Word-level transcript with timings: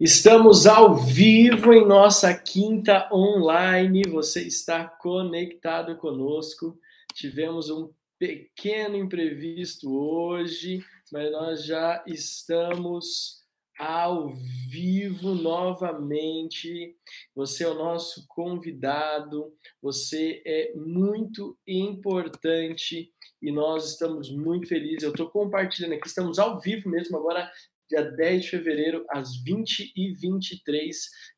Estamos 0.00 0.64
ao 0.64 0.94
vivo 0.94 1.72
em 1.72 1.84
nossa 1.84 2.32
quinta 2.32 3.08
online. 3.12 4.04
Você 4.04 4.46
está 4.46 4.86
conectado 4.86 5.96
conosco. 5.96 6.78
Tivemos 7.14 7.68
um 7.68 7.90
pequeno 8.16 8.94
imprevisto 8.94 9.92
hoje, 9.92 10.84
mas 11.10 11.32
nós 11.32 11.64
já 11.64 12.04
estamos 12.06 13.42
ao 13.76 14.28
vivo 14.70 15.34
novamente. 15.34 16.96
Você 17.34 17.64
é 17.64 17.68
o 17.68 17.74
nosso 17.74 18.24
convidado, 18.28 19.52
você 19.82 20.40
é 20.46 20.74
muito 20.76 21.58
importante 21.66 23.12
e 23.42 23.50
nós 23.50 23.90
estamos 23.90 24.30
muito 24.30 24.68
felizes. 24.68 25.02
Eu 25.02 25.10
estou 25.10 25.28
compartilhando 25.28 25.94
aqui, 25.94 26.06
estamos 26.06 26.38
ao 26.38 26.60
vivo 26.60 26.88
mesmo 26.88 27.16
agora 27.16 27.50
dia 27.88 28.02
10 28.02 28.42
de 28.42 28.50
fevereiro, 28.50 29.04
às 29.08 29.30
20h23. 29.42 30.90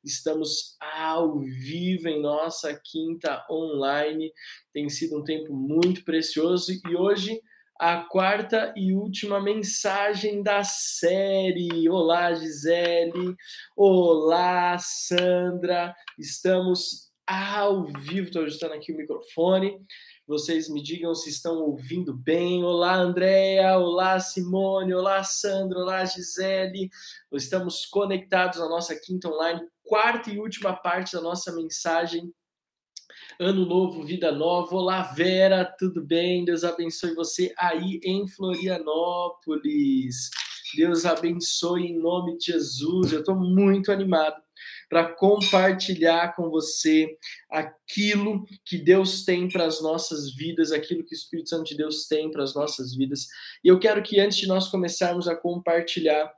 Estamos 0.04 0.76
ao 0.80 1.38
vivo 1.38 2.08
em 2.08 2.20
nossa 2.20 2.74
quinta 2.74 3.46
online. 3.48 4.32
Tem 4.72 4.88
sido 4.88 5.18
um 5.18 5.24
tempo 5.24 5.54
muito 5.54 6.04
precioso 6.04 6.72
e 6.72 6.96
hoje 6.96 7.40
a 7.78 7.98
quarta 8.02 8.74
e 8.76 8.92
última 8.92 9.40
mensagem 9.40 10.42
da 10.42 10.64
série. 10.64 11.88
Olá, 11.88 12.34
Gisele. 12.34 13.36
Olá, 13.76 14.76
Sandra. 14.78 15.94
Estamos 16.18 17.10
ao 17.26 17.84
vivo. 17.84 18.26
Estou 18.26 18.42
ajustando 18.42 18.74
aqui 18.74 18.92
o 18.92 18.96
microfone 18.96 19.78
vocês 20.30 20.68
me 20.68 20.80
digam 20.80 21.12
se 21.12 21.28
estão 21.28 21.56
ouvindo 21.56 22.14
bem. 22.14 22.62
Olá, 22.62 22.94
Andréia. 22.94 23.76
Olá, 23.76 24.20
Simone. 24.20 24.94
Olá, 24.94 25.24
Sandra. 25.24 25.80
Olá, 25.80 26.04
Gisele. 26.04 26.88
Estamos 27.32 27.84
conectados 27.84 28.60
na 28.60 28.68
nossa 28.68 28.94
quinta 28.94 29.28
online, 29.28 29.60
quarta 29.82 30.30
e 30.30 30.38
última 30.38 30.72
parte 30.72 31.14
da 31.14 31.20
nossa 31.20 31.52
mensagem. 31.52 32.32
Ano 33.40 33.66
novo, 33.66 34.04
vida 34.04 34.30
nova. 34.30 34.76
Olá, 34.76 35.02
Vera. 35.02 35.64
Tudo 35.64 36.00
bem? 36.00 36.44
Deus 36.44 36.62
abençoe 36.62 37.12
você 37.12 37.52
aí 37.58 37.98
em 38.04 38.28
Florianópolis. 38.28 40.30
Deus 40.76 41.04
abençoe 41.04 41.88
em 41.88 41.98
nome 41.98 42.38
de 42.38 42.52
Jesus. 42.52 43.12
Eu 43.12 43.18
estou 43.18 43.34
muito 43.34 43.90
animado 43.90 44.40
para 44.90 45.04
compartilhar 45.04 46.34
com 46.34 46.50
você 46.50 47.16
aquilo 47.48 48.44
que 48.64 48.76
Deus 48.76 49.24
tem 49.24 49.48
para 49.48 49.64
as 49.64 49.80
nossas 49.80 50.34
vidas, 50.34 50.72
aquilo 50.72 51.04
que 51.04 51.14
o 51.14 51.16
Espírito 51.16 51.48
Santo 51.48 51.68
de 51.68 51.76
Deus 51.76 52.08
tem 52.08 52.28
para 52.28 52.42
as 52.42 52.56
nossas 52.56 52.96
vidas. 52.96 53.28
E 53.62 53.68
eu 53.68 53.78
quero 53.78 54.02
que 54.02 54.18
antes 54.18 54.36
de 54.38 54.48
nós 54.48 54.66
começarmos 54.68 55.28
a 55.28 55.36
compartilhar 55.36 56.30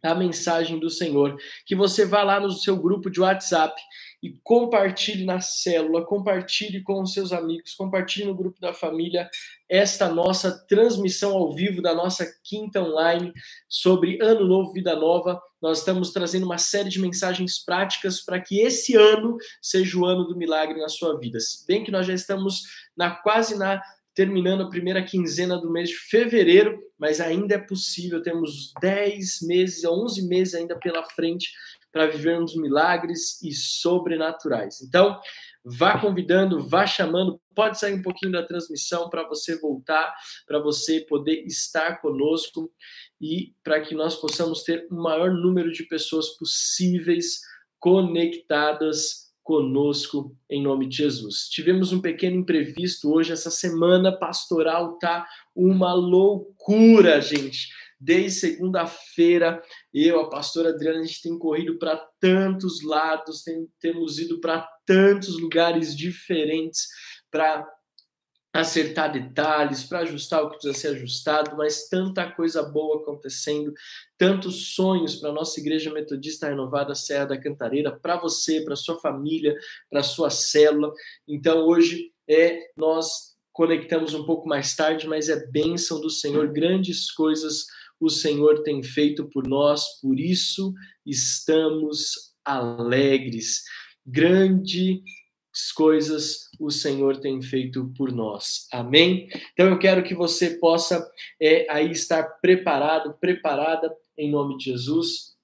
a 0.00 0.14
mensagem 0.14 0.78
do 0.78 0.88
Senhor, 0.88 1.36
que 1.66 1.74
você 1.74 2.06
vá 2.06 2.22
lá 2.22 2.38
no 2.38 2.52
seu 2.52 2.76
grupo 2.76 3.10
de 3.10 3.20
WhatsApp 3.20 3.74
e 4.22 4.30
compartilhe 4.42 5.24
na 5.24 5.40
célula, 5.40 6.04
compartilhe 6.04 6.82
com 6.82 7.00
os 7.00 7.12
seus 7.12 7.32
amigos, 7.32 7.74
compartilhe 7.74 8.26
no 8.26 8.34
grupo 8.34 8.60
da 8.60 8.72
família 8.72 9.30
esta 9.68 10.08
nossa 10.08 10.50
transmissão 10.66 11.36
ao 11.36 11.54
vivo 11.54 11.80
da 11.80 11.94
nossa 11.94 12.26
quinta 12.42 12.82
online 12.82 13.32
sobre 13.68 14.18
Ano 14.20 14.46
Novo, 14.46 14.72
Vida 14.72 14.96
Nova. 14.96 15.40
Nós 15.62 15.78
estamos 15.78 16.10
trazendo 16.10 16.46
uma 16.46 16.58
série 16.58 16.88
de 16.88 17.00
mensagens 17.00 17.62
práticas 17.64 18.20
para 18.20 18.40
que 18.40 18.60
esse 18.60 18.96
ano 18.96 19.36
seja 19.62 19.98
o 19.98 20.04
ano 20.04 20.24
do 20.24 20.36
milagre 20.36 20.80
na 20.80 20.88
sua 20.88 21.18
vida. 21.18 21.38
Bem 21.66 21.84
que 21.84 21.90
nós 21.90 22.06
já 22.06 22.14
estamos 22.14 22.62
na 22.96 23.10
quase 23.10 23.56
na 23.56 23.80
terminando 24.18 24.62
a 24.62 24.68
primeira 24.68 25.00
quinzena 25.00 25.56
do 25.56 25.70
mês 25.70 25.90
de 25.90 25.94
fevereiro, 25.94 26.76
mas 26.98 27.20
ainda 27.20 27.54
é 27.54 27.58
possível, 27.58 28.20
temos 28.20 28.72
10 28.80 29.42
meses, 29.42 29.84
11 29.84 30.26
meses 30.26 30.54
ainda 30.54 30.76
pela 30.76 31.04
frente 31.04 31.52
para 31.92 32.08
vivermos 32.08 32.56
milagres 32.56 33.40
e 33.44 33.52
sobrenaturais. 33.52 34.82
Então, 34.82 35.20
vá 35.64 36.00
convidando, 36.00 36.66
vá 36.68 36.84
chamando, 36.84 37.40
pode 37.54 37.78
sair 37.78 37.94
um 37.94 38.02
pouquinho 38.02 38.32
da 38.32 38.44
transmissão 38.44 39.08
para 39.08 39.22
você 39.22 39.56
voltar, 39.56 40.12
para 40.48 40.58
você 40.58 40.98
poder 41.08 41.44
estar 41.46 42.00
conosco 42.00 42.72
e 43.20 43.54
para 43.62 43.80
que 43.80 43.94
nós 43.94 44.16
possamos 44.16 44.64
ter 44.64 44.84
o 44.90 44.96
maior 44.96 45.30
número 45.30 45.70
de 45.70 45.84
pessoas 45.84 46.30
possíveis 46.30 47.38
conectadas 47.78 49.27
conosco 49.48 50.36
em 50.50 50.62
nome 50.62 50.86
de 50.86 50.98
Jesus. 50.98 51.48
Tivemos 51.48 51.90
um 51.90 52.02
pequeno 52.02 52.36
imprevisto 52.36 53.10
hoje, 53.10 53.32
essa 53.32 53.50
semana 53.50 54.12
pastoral 54.12 54.98
tá 54.98 55.26
uma 55.56 55.94
loucura, 55.94 57.18
gente. 57.18 57.70
Desde 57.98 58.40
segunda-feira, 58.40 59.62
eu, 59.92 60.20
a 60.20 60.28
pastora 60.28 60.68
Adriana, 60.68 61.00
a 61.00 61.02
gente 61.02 61.22
tem 61.22 61.38
corrido 61.38 61.78
para 61.78 61.96
tantos 62.20 62.84
lados, 62.84 63.42
tem, 63.42 63.66
temos 63.80 64.18
ido 64.18 64.38
para 64.38 64.68
tantos 64.84 65.40
lugares 65.40 65.96
diferentes 65.96 66.86
para 67.30 67.66
acertar 68.52 69.12
detalhes, 69.12 69.84
para 69.84 70.00
ajustar 70.00 70.42
o 70.42 70.50
que 70.50 70.58
precisa 70.58 70.74
ser 70.74 70.88
ajustado, 70.88 71.56
mas 71.56 71.88
tanta 71.88 72.30
coisa 72.30 72.62
boa 72.62 73.02
acontecendo, 73.02 73.72
tantos 74.16 74.74
sonhos 74.74 75.16
para 75.16 75.32
nossa 75.32 75.60
Igreja 75.60 75.92
Metodista 75.92 76.48
Renovada 76.48 76.94
Serra 76.94 77.26
da 77.26 77.40
Cantareira, 77.40 77.96
para 77.96 78.16
você, 78.16 78.62
para 78.62 78.74
sua 78.74 78.98
família, 79.00 79.54
para 79.90 80.02
sua 80.02 80.30
célula. 80.30 80.92
Então 81.26 81.66
hoje 81.66 82.12
é 82.26 82.70
nós 82.76 83.36
conectamos 83.52 84.14
um 84.14 84.24
pouco 84.24 84.48
mais 84.48 84.74
tarde, 84.74 85.06
mas 85.06 85.28
é 85.28 85.46
bênção 85.46 86.00
do 86.00 86.10
Senhor, 86.10 86.48
grandes 86.48 87.10
coisas 87.10 87.66
o 88.00 88.08
Senhor 88.08 88.62
tem 88.62 88.82
feito 88.82 89.28
por 89.28 89.46
nós, 89.46 90.00
por 90.00 90.18
isso 90.18 90.72
estamos 91.04 92.32
alegres. 92.44 93.62
Grande 94.06 95.02
coisas 95.72 96.48
o 96.58 96.70
Senhor 96.70 97.18
tem 97.18 97.40
feito 97.40 97.92
por 97.96 98.12
nós. 98.12 98.66
Amém? 98.72 99.28
Então 99.52 99.66
eu 99.66 99.78
quero 99.78 100.02
que 100.02 100.14
você 100.14 100.50
possa 100.50 101.10
é, 101.40 101.66
aí 101.70 101.90
estar 101.90 102.22
preparado, 102.40 103.14
preparada 103.14 103.94
em 104.16 104.30
nome 104.30 104.56
de 104.56 104.64
Jesus. 104.66 105.36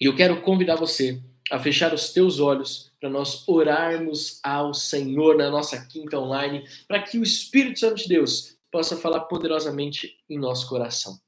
E 0.00 0.06
eu 0.06 0.14
quero 0.14 0.40
convidar 0.40 0.76
você 0.76 1.22
a 1.50 1.58
fechar 1.58 1.92
os 1.92 2.12
teus 2.12 2.38
olhos 2.38 2.92
para 3.00 3.08
nós 3.10 3.46
orarmos 3.48 4.40
ao 4.42 4.74
Senhor 4.74 5.36
na 5.36 5.50
nossa 5.50 5.86
quinta 5.86 6.18
online, 6.18 6.64
para 6.86 7.02
que 7.02 7.18
o 7.18 7.22
Espírito 7.22 7.80
Santo 7.80 7.96
de 7.96 8.08
Deus 8.08 8.56
possa 8.70 8.96
falar 8.96 9.20
poderosamente 9.20 10.16
em 10.28 10.38
nosso 10.38 10.68
coração. 10.68 11.18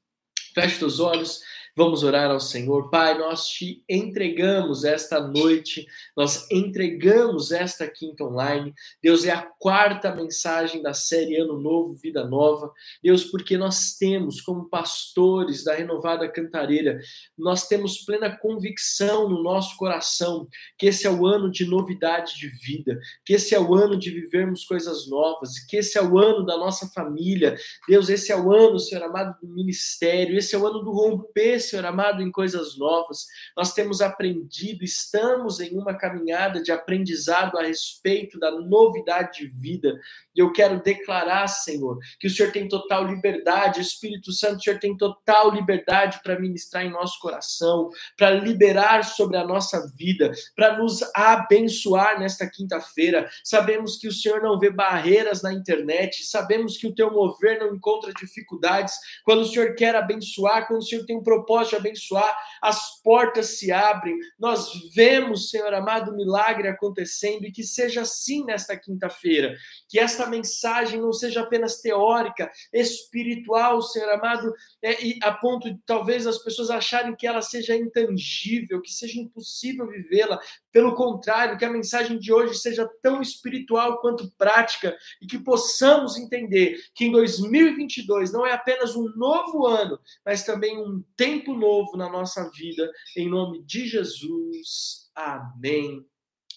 Feche 0.53 0.83
os 0.83 0.99
olhos. 0.99 1.41
Vamos 1.73 2.03
orar 2.03 2.29
ao 2.29 2.39
Senhor. 2.39 2.89
Pai, 2.89 3.17
nós 3.17 3.47
te 3.47 3.81
entregamos 3.87 4.83
esta 4.83 5.21
noite, 5.21 5.87
nós 6.17 6.45
entregamos 6.51 7.53
esta 7.53 7.87
quinta 7.87 8.25
online. 8.25 8.73
Deus, 9.01 9.23
é 9.23 9.31
a 9.31 9.41
quarta 9.41 10.13
mensagem 10.13 10.81
da 10.81 10.93
série 10.93 11.37
Ano 11.37 11.57
Novo, 11.57 11.93
Vida 11.95 12.25
Nova. 12.25 12.73
Deus, 13.01 13.23
porque 13.23 13.57
nós 13.57 13.95
temos, 13.97 14.41
como 14.41 14.67
pastores 14.67 15.63
da 15.63 15.73
Renovada 15.73 16.27
Cantareira, 16.27 16.99
nós 17.37 17.69
temos 17.69 17.99
plena 17.99 18.35
convicção 18.35 19.29
no 19.29 19.41
nosso 19.41 19.77
coração 19.77 20.47
que 20.77 20.87
esse 20.87 21.07
é 21.07 21.09
o 21.09 21.25
ano 21.25 21.49
de 21.49 21.65
novidade 21.65 22.35
de 22.37 22.49
vida, 22.49 22.99
que 23.25 23.33
esse 23.33 23.55
é 23.55 23.59
o 23.59 23.73
ano 23.73 23.97
de 23.97 24.09
vivermos 24.09 24.65
coisas 24.65 25.07
novas, 25.07 25.57
que 25.69 25.77
esse 25.77 25.97
é 25.97 26.03
o 26.03 26.19
ano 26.19 26.45
da 26.45 26.57
nossa 26.57 26.87
família. 26.87 27.55
Deus, 27.87 28.09
esse 28.09 28.29
é 28.29 28.35
o 28.35 28.51
ano, 28.51 28.77
Senhor 28.77 29.05
amado, 29.05 29.39
do 29.41 29.47
ministério, 29.47 30.37
esse 30.37 30.53
é 30.53 30.57
o 30.57 30.67
ano 30.67 30.83
do 30.83 30.91
romper 30.91 31.60
Senhor 31.61 31.85
amado, 31.85 32.21
em 32.21 32.31
coisas 32.31 32.77
novas. 32.77 33.25
Nós 33.55 33.73
temos 33.73 34.01
aprendido, 34.01 34.83
estamos 34.83 35.59
em 35.59 35.77
uma 35.77 35.95
caminhada 35.95 36.61
de 36.61 36.71
aprendizado 36.71 37.57
a 37.57 37.63
respeito 37.63 38.39
da 38.39 38.51
novidade 38.51 39.39
de 39.39 39.47
vida. 39.47 39.99
E 40.35 40.39
eu 40.39 40.51
quero 40.51 40.81
declarar, 40.81 41.47
Senhor, 41.47 41.97
que 42.19 42.27
o 42.27 42.29
Senhor 42.29 42.51
tem 42.51 42.67
total 42.67 43.05
liberdade, 43.05 43.81
Espírito 43.81 44.31
Santo, 44.31 44.57
o 44.57 44.63
Senhor 44.63 44.79
tem 44.79 44.95
total 44.95 45.51
liberdade 45.51 46.19
para 46.23 46.39
ministrar 46.39 46.85
em 46.85 46.91
nosso 46.91 47.19
coração, 47.19 47.89
para 48.17 48.31
liberar 48.31 49.03
sobre 49.03 49.37
a 49.37 49.45
nossa 49.45 49.91
vida, 49.95 50.31
para 50.55 50.77
nos 50.77 51.01
abençoar 51.13 52.19
nesta 52.19 52.49
quinta-feira. 52.49 53.29
Sabemos 53.43 53.97
que 53.97 54.07
o 54.07 54.13
Senhor 54.13 54.41
não 54.41 54.57
vê 54.57 54.69
barreiras 54.69 55.41
na 55.41 55.53
internet, 55.53 56.25
sabemos 56.25 56.77
que 56.77 56.87
o 56.87 56.95
teu 56.95 57.11
mover 57.11 57.59
não 57.59 57.75
encontra 57.75 58.13
dificuldades. 58.13 58.93
Quando 59.23 59.41
o 59.41 59.45
Senhor 59.45 59.75
quer 59.75 59.95
abençoar, 59.95 60.67
quando 60.67 60.79
o 60.79 60.85
Senhor 60.85 61.05
tem 61.05 61.17
um 61.17 61.23
propósito, 61.23 61.50
propósito 61.51 61.71
de 61.71 61.75
abençoar, 61.75 62.37
as 62.61 63.01
portas 63.03 63.57
se 63.57 63.71
abrem, 63.71 64.15
nós 64.39 64.71
vemos, 64.95 65.49
Senhor 65.49 65.73
amado, 65.73 66.15
milagre 66.15 66.67
acontecendo 66.67 67.45
e 67.45 67.51
que 67.51 67.63
seja 67.63 68.01
assim 68.01 68.45
nesta 68.45 68.77
quinta-feira, 68.77 69.55
que 69.89 69.99
esta 69.99 70.27
mensagem 70.27 71.01
não 71.01 71.11
seja 71.11 71.41
apenas 71.41 71.81
teórica, 71.81 72.49
espiritual, 72.73 73.81
Senhor 73.81 74.09
amado, 74.11 74.53
é, 74.81 75.03
e 75.03 75.19
a 75.21 75.31
ponto 75.33 75.71
de 75.71 75.79
talvez 75.85 76.25
as 76.25 76.37
pessoas 76.37 76.69
acharem 76.69 77.15
que 77.15 77.27
ela 77.27 77.41
seja 77.41 77.75
intangível, 77.75 78.81
que 78.81 78.91
seja 78.91 79.19
impossível 79.19 79.87
vivê-la. 79.87 80.39
Pelo 80.71 80.95
contrário, 80.95 81.57
que 81.57 81.65
a 81.65 81.69
mensagem 81.69 82.17
de 82.17 82.31
hoje 82.31 82.55
seja 82.55 82.89
tão 83.01 83.21
espiritual 83.21 83.99
quanto 83.99 84.31
prática 84.37 84.95
e 85.21 85.27
que 85.27 85.37
possamos 85.37 86.17
entender 86.17 86.77
que 86.95 87.05
em 87.05 87.11
2022 87.11 88.31
não 88.31 88.45
é 88.45 88.53
apenas 88.53 88.95
um 88.95 89.11
novo 89.15 89.65
ano, 89.65 89.99
mas 90.25 90.43
também 90.43 90.77
um 90.77 91.03
tempo 91.15 91.53
novo 91.53 91.97
na 91.97 92.09
nossa 92.09 92.49
vida. 92.51 92.89
Em 93.17 93.29
nome 93.29 93.63
de 93.63 93.87
Jesus. 93.87 95.09
Amém. 95.15 96.05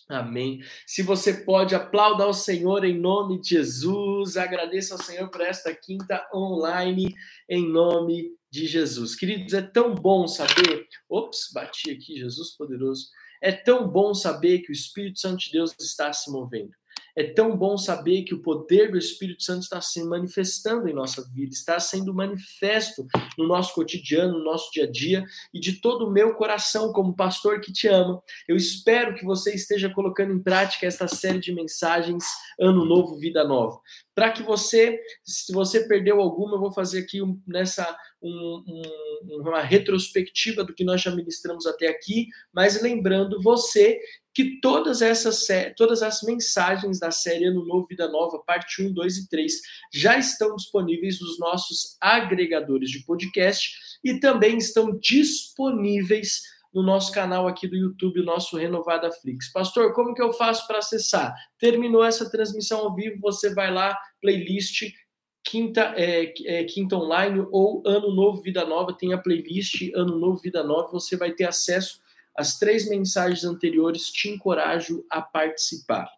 Amém. 0.08 0.62
Se 0.86 1.02
você 1.02 1.32
pode, 1.32 1.74
aplauda 1.74 2.24
ao 2.24 2.34
Senhor 2.34 2.84
em 2.84 2.98
nome 2.98 3.40
de 3.40 3.50
Jesus. 3.50 4.36
Agradeça 4.36 4.94
ao 4.94 5.02
Senhor 5.02 5.30
por 5.30 5.40
esta 5.40 5.74
quinta 5.74 6.26
online 6.32 7.14
em 7.48 7.66
nome 7.66 8.30
de 8.50 8.66
Jesus. 8.66 9.14
Queridos, 9.16 9.54
é 9.54 9.62
tão 9.62 9.94
bom 9.94 10.28
saber. 10.28 10.86
Ops, 11.08 11.50
bati 11.52 11.90
aqui, 11.90 12.18
Jesus 12.18 12.54
poderoso. 12.56 13.08
É 13.44 13.52
tão 13.52 13.86
bom 13.86 14.14
saber 14.14 14.60
que 14.60 14.70
o 14.70 14.72
Espírito 14.72 15.20
Santo 15.20 15.36
de 15.40 15.52
Deus 15.52 15.76
está 15.78 16.10
se 16.14 16.30
movendo. 16.30 16.72
É 17.16 17.22
tão 17.22 17.56
bom 17.56 17.76
saber 17.76 18.22
que 18.22 18.34
o 18.34 18.42
poder 18.42 18.90
do 18.90 18.98
Espírito 18.98 19.42
Santo 19.42 19.62
está 19.62 19.80
se 19.80 20.02
manifestando 20.02 20.88
em 20.88 20.92
nossa 20.92 21.24
vida, 21.32 21.52
está 21.52 21.78
sendo 21.78 22.12
manifesto 22.12 23.06
no 23.38 23.46
nosso 23.46 23.74
cotidiano, 23.74 24.38
no 24.38 24.44
nosso 24.44 24.70
dia 24.72 24.84
a 24.84 24.90
dia 24.90 25.24
e 25.52 25.60
de 25.60 25.80
todo 25.80 26.06
o 26.06 26.10
meu 26.10 26.34
coração, 26.34 26.92
como 26.92 27.14
pastor 27.14 27.60
que 27.60 27.72
te 27.72 27.86
ama. 27.86 28.20
Eu 28.48 28.56
espero 28.56 29.14
que 29.14 29.24
você 29.24 29.54
esteja 29.54 29.88
colocando 29.88 30.32
em 30.32 30.42
prática 30.42 30.86
esta 30.86 31.06
série 31.06 31.38
de 31.38 31.54
mensagens 31.54 32.24
Ano 32.58 32.84
Novo, 32.84 33.16
Vida 33.18 33.44
Nova. 33.44 33.80
Para 34.14 34.30
que 34.30 34.42
você, 34.42 35.00
se 35.24 35.52
você 35.52 35.86
perdeu 35.86 36.20
alguma, 36.20 36.54
eu 36.54 36.60
vou 36.60 36.72
fazer 36.72 37.00
aqui 37.00 37.20
um, 37.22 37.40
nessa 37.46 37.96
um, 38.22 38.64
um, 38.66 39.40
uma 39.40 39.60
retrospectiva 39.60 40.64
do 40.64 40.74
que 40.74 40.84
nós 40.84 41.02
já 41.02 41.10
ministramos 41.10 41.66
até 41.66 41.88
aqui, 41.88 42.28
mas 42.52 42.80
lembrando 42.80 43.42
você 43.42 44.00
que 44.34 44.60
todas 44.60 45.00
essas, 45.00 45.46
todas 45.76 46.02
as 46.02 46.22
mensagens 46.22 46.98
da 46.98 47.10
série 47.12 47.44
Ano 47.44 47.64
Novo 47.64 47.86
Vida 47.86 48.08
Nova, 48.08 48.40
parte 48.40 48.82
1, 48.82 48.92
2 48.92 49.18
e 49.18 49.28
3, 49.28 49.52
já 49.92 50.18
estão 50.18 50.56
disponíveis 50.56 51.20
nos 51.20 51.38
nossos 51.38 51.96
agregadores 52.00 52.90
de 52.90 53.04
podcast 53.04 53.72
e 54.02 54.18
também 54.18 54.58
estão 54.58 54.98
disponíveis 54.98 56.42
no 56.74 56.82
nosso 56.82 57.12
canal 57.12 57.46
aqui 57.46 57.68
do 57.68 57.76
YouTube, 57.76 58.20
o 58.20 58.24
nosso 58.24 58.56
Renovada 58.56 59.10
Flix. 59.12 59.52
Pastor, 59.52 59.94
como 59.94 60.12
que 60.12 60.20
eu 60.20 60.32
faço 60.32 60.66
para 60.66 60.78
acessar? 60.78 61.32
Terminou 61.56 62.04
essa 62.04 62.28
transmissão 62.28 62.80
ao 62.80 62.94
vivo, 62.94 63.20
você 63.20 63.54
vai 63.54 63.72
lá, 63.72 63.96
playlist 64.20 64.92
Quinta, 65.44 65.94
é, 65.96 66.32
é, 66.46 66.64
Quinta 66.64 66.96
Online 66.96 67.46
ou 67.52 67.82
Ano 67.86 68.12
Novo 68.12 68.42
Vida 68.42 68.64
Nova, 68.64 68.92
tem 68.92 69.12
a 69.12 69.18
playlist 69.18 69.92
Ano 69.94 70.18
Novo 70.18 70.38
Vida 70.38 70.64
Nova, 70.64 70.90
você 70.90 71.16
vai 71.16 71.32
ter 71.32 71.44
acesso 71.44 72.02
as 72.36 72.58
três 72.58 72.88
mensagens 72.88 73.44
anteriores 73.44 74.10
te 74.10 74.28
encorajo 74.28 75.04
a 75.10 75.20
participar. 75.20 76.08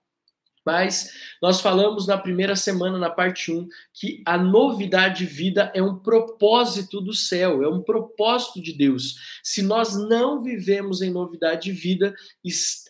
Mas 0.66 1.12
nós 1.40 1.60
falamos 1.60 2.08
na 2.08 2.18
primeira 2.18 2.56
semana, 2.56 2.98
na 2.98 3.08
parte 3.08 3.52
1, 3.52 3.68
que 3.94 4.20
a 4.26 4.36
novidade 4.36 5.18
de 5.18 5.26
vida 5.26 5.70
é 5.72 5.80
um 5.80 5.96
propósito 5.96 7.00
do 7.00 7.12
céu, 7.12 7.62
é 7.62 7.68
um 7.68 7.80
propósito 7.80 8.60
de 8.60 8.72
Deus. 8.72 9.14
Se 9.44 9.62
nós 9.62 9.94
não 9.94 10.42
vivemos 10.42 11.02
em 11.02 11.10
novidade 11.10 11.70
de 11.70 11.72
vida, 11.72 12.12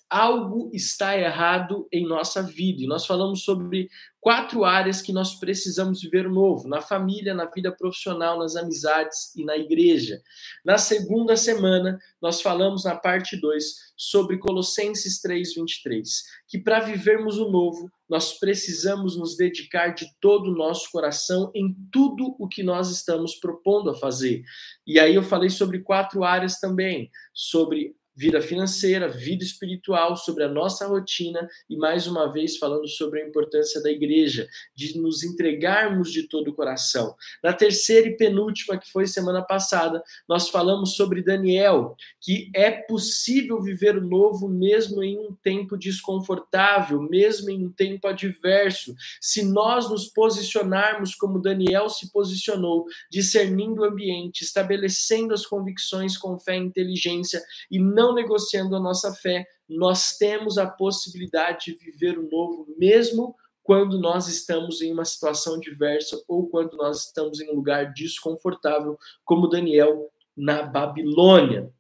algo 0.09 0.71
está 0.73 1.19
errado 1.19 1.87
em 1.93 2.07
nossa 2.07 2.43
vida. 2.43 2.83
E 2.83 2.87
nós 2.87 3.05
falamos 3.05 3.43
sobre 3.43 3.91
quatro 4.27 4.65
áreas 4.65 5.01
que 5.01 5.13
nós 5.13 5.39
precisamos 5.39 6.03
viver 6.03 6.29
novo: 6.29 6.67
na 6.67 6.81
família, 6.81 7.33
na 7.33 7.45
vida 7.45 7.71
profissional, 7.71 8.41
nas 8.41 8.57
amizades 8.57 9.33
e 9.37 9.45
na 9.45 9.57
igreja. 9.57 10.21
Na 10.65 10.79
segunda 10.79 11.37
semana, 11.37 11.97
nós 12.21 12.43
falamos 12.43 12.83
na 12.83 12.97
parte 12.97 13.41
2 13.41 13.65
sobre 13.97 14.37
Colossenses 14.39 15.21
3:23, 15.21 16.25
que 16.49 16.59
para 16.59 16.81
vivermos 16.81 17.39
o 17.39 17.49
novo, 17.49 17.89
nós 18.09 18.37
precisamos 18.37 19.17
nos 19.17 19.37
dedicar 19.37 19.95
de 19.95 20.09
todo 20.21 20.51
o 20.51 20.57
nosso 20.57 20.91
coração 20.91 21.53
em 21.55 21.77
tudo 21.93 22.35
o 22.37 22.49
que 22.49 22.65
nós 22.65 22.91
estamos 22.91 23.37
propondo 23.37 23.91
a 23.91 23.95
fazer. 23.95 24.43
E 24.85 24.99
aí 24.99 25.15
eu 25.15 25.23
falei 25.23 25.51
sobre 25.51 25.85
quatro 25.85 26.25
áreas 26.25 26.59
também, 26.59 27.09
sobre 27.33 27.95
vida 28.17 28.41
financeira, 28.41 29.09
vida 29.09 29.45
espiritual, 29.45 30.17
sobre 30.17 30.43
a 30.43 30.49
nossa 30.49 30.87
rotina 30.87 31.47
e 31.69 31.77
mais 31.77 32.07
uma 32.07 32.33
vez 32.33 32.57
falando 32.57 32.89
sobre 32.89 33.21
a 33.21 33.27
importância 33.27 33.83
da 33.83 33.91
igreja, 33.91 34.49
de 34.75 34.99
nos 34.99 35.23
entregarmos 35.23 36.11
de 36.11 36.23
todo 36.23 36.49
o 36.49 36.55
coração. 36.55 37.15
Na 37.43 37.53
terceira 37.53 38.09
e 38.09 38.17
penúltima, 38.17 38.79
que 38.79 38.91
foi 38.91 39.07
semana 39.07 39.43
passada, 39.43 40.03
nós 40.27 40.49
falamos 40.49 40.95
sobre 40.95 41.23
Daniel, 41.23 41.95
que 42.21 42.51
é 42.55 42.71
possível 42.71 43.61
viver 43.61 43.99
o 43.99 44.01
novo 44.01 44.49
mesmo 44.49 45.03
em 45.03 45.19
um 45.19 45.35
tempo 45.43 45.77
desconfortável, 45.77 47.03
mesmo 47.03 47.51
em 47.51 47.67
um 47.67 47.71
tempo 47.71 48.09
adverso, 48.09 48.95
se 49.21 49.45
nós 49.45 49.91
nos 49.91 50.07
posicionarmos 50.07 51.15
como 51.15 51.43
Daniel 51.43 51.91
se 51.91 52.11
posicionou, 52.11 52.87
discernindo 53.11 53.83
o 53.83 53.85
ambiente, 53.85 54.43
estabelecendo 54.43 55.35
as 55.35 55.45
convicções 55.45 56.17
com 56.17 56.39
fé 56.39 56.57
e 56.57 56.61
inteligência 56.61 57.43
e 57.71 57.79
não 57.79 58.06
não 58.07 58.15
negociando 58.15 58.77
a 58.77 58.81
nossa 58.81 59.13
fé, 59.13 59.45
nós 59.69 60.17
temos 60.17 60.59
a 60.59 60.67
possibilidade 60.67 61.67
de 61.67 61.75
viver 61.75 62.19
o 62.19 62.29
novo, 62.31 62.67
mesmo 62.79 63.35
quando 63.63 63.99
nós 63.99 64.29
estamos 64.29 64.81
em 64.81 64.93
uma 64.93 65.05
situação 65.05 65.59
diversa 65.59 66.23
ou 66.29 66.49
quando 66.49 66.77
nós 66.77 67.07
estamos 67.07 67.41
em 67.41 67.51
um 67.51 67.57
lugar 67.57 67.93
desconfortável, 67.93 68.97
como 69.25 69.49
Daniel 69.49 70.09
na 70.37 70.63
Babilônia. 70.63 71.73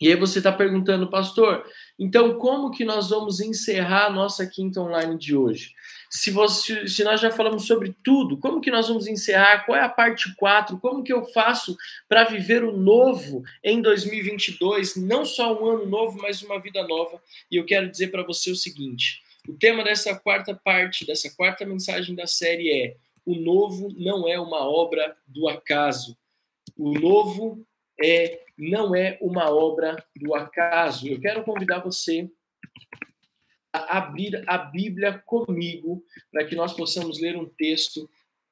E 0.00 0.08
aí 0.08 0.16
você 0.16 0.38
está 0.38 0.50
perguntando, 0.50 1.10
pastor, 1.10 1.64
então 1.98 2.38
como 2.38 2.70
que 2.70 2.84
nós 2.84 3.10
vamos 3.10 3.40
encerrar 3.40 4.06
a 4.06 4.10
nossa 4.10 4.46
quinta 4.46 4.80
online 4.80 5.18
de 5.18 5.36
hoje? 5.36 5.74
se, 6.10 6.32
você, 6.32 6.88
se 6.88 7.04
nós 7.04 7.20
já 7.20 7.30
falamos 7.30 7.66
sobre 7.66 7.94
tudo, 8.02 8.36
como 8.36 8.60
que 8.60 8.70
nós 8.70 8.88
vamos 8.88 9.06
encerrar? 9.06 9.64
Qual 9.64 9.78
é 9.78 9.82
a 9.82 9.88
parte 9.88 10.34
4? 10.34 10.76
Como 10.78 11.04
que 11.04 11.12
eu 11.12 11.24
faço 11.26 11.76
para 12.08 12.24
viver 12.24 12.64
o 12.64 12.76
novo 12.76 13.44
em 13.62 13.80
2022? 13.80 14.96
Não 14.96 15.24
só 15.24 15.56
um 15.56 15.66
ano 15.66 15.86
novo, 15.86 16.18
mas 16.20 16.42
uma 16.42 16.60
vida 16.60 16.82
nova. 16.82 17.22
E 17.48 17.56
eu 17.56 17.64
quero 17.64 17.88
dizer 17.88 18.08
para 18.08 18.24
você 18.24 18.50
o 18.50 18.56
seguinte: 18.56 19.22
o 19.48 19.52
tema 19.54 19.84
dessa 19.84 20.18
quarta 20.18 20.52
parte, 20.52 21.06
dessa 21.06 21.30
quarta 21.30 21.64
mensagem 21.64 22.16
da 22.16 22.26
série 22.26 22.72
é: 22.72 22.96
o 23.24 23.36
novo 23.36 23.94
não 23.96 24.28
é 24.28 24.38
uma 24.40 24.68
obra 24.68 25.16
do 25.28 25.48
acaso. 25.48 26.18
O 26.76 26.92
novo 26.92 27.64
é 28.02 28.44
não 28.58 28.94
é 28.94 29.18
uma 29.22 29.50
obra 29.50 29.96
do 30.14 30.34
acaso. 30.34 31.08
Eu 31.08 31.18
quero 31.18 31.42
convidar 31.44 31.78
você 31.78 32.30
abrir 33.72 34.42
a 34.46 34.58
Bíblia 34.58 35.18
comigo 35.24 36.04
para 36.30 36.44
que 36.44 36.54
nós 36.54 36.72
possamos 36.72 37.20
ler 37.20 37.36
um 37.36 37.48
texto 37.48 38.08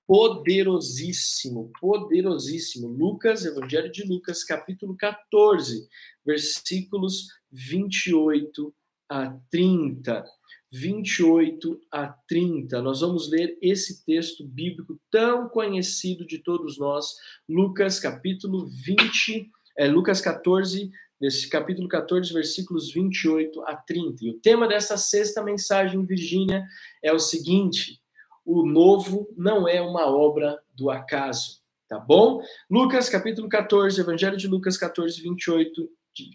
poderosíssimo, 0.06 1.70
poderosíssimo. 1.78 2.88
Lucas, 2.88 3.44
Evangelho 3.44 3.92
de 3.92 4.04
Lucas, 4.04 4.42
capítulo 4.42 4.96
14, 4.96 5.86
versículos 6.24 7.26
28 7.52 8.74
a 9.10 9.38
30. 9.50 10.24
28 10.70 11.80
a 11.90 12.08
30. 12.28 12.82
Nós 12.82 13.00
vamos 13.00 13.30
ler 13.30 13.56
esse 13.62 14.04
texto 14.04 14.44
bíblico 14.44 14.98
tão 15.10 15.48
conhecido 15.48 16.26
de 16.26 16.38
todos 16.38 16.78
nós, 16.78 17.14
Lucas 17.48 17.98
capítulo 17.98 18.66
20, 18.66 19.50
é, 19.78 19.88
Lucas 19.88 20.20
14, 20.20 20.90
nesse 21.20 21.48
capítulo 21.48 21.88
14, 21.88 22.32
versículos 22.32 22.92
28 22.92 23.62
a 23.62 23.76
30. 23.76 24.24
E 24.24 24.30
o 24.30 24.40
tema 24.40 24.68
dessa 24.68 24.96
sexta 24.96 25.42
mensagem, 25.42 26.04
Virgínia, 26.04 26.64
é 27.02 27.12
o 27.12 27.18
seguinte: 27.18 28.00
o 28.44 28.64
novo 28.66 29.28
não 29.36 29.66
é 29.66 29.80
uma 29.80 30.06
obra 30.06 30.58
do 30.74 30.90
acaso, 30.90 31.60
tá 31.88 31.98
bom? 31.98 32.42
Lucas, 32.70 33.08
capítulo 33.08 33.48
14, 33.48 34.00
Evangelho 34.00 34.36
de 34.36 34.46
Lucas 34.46 34.76
14, 34.76 35.20
28, 35.20 35.88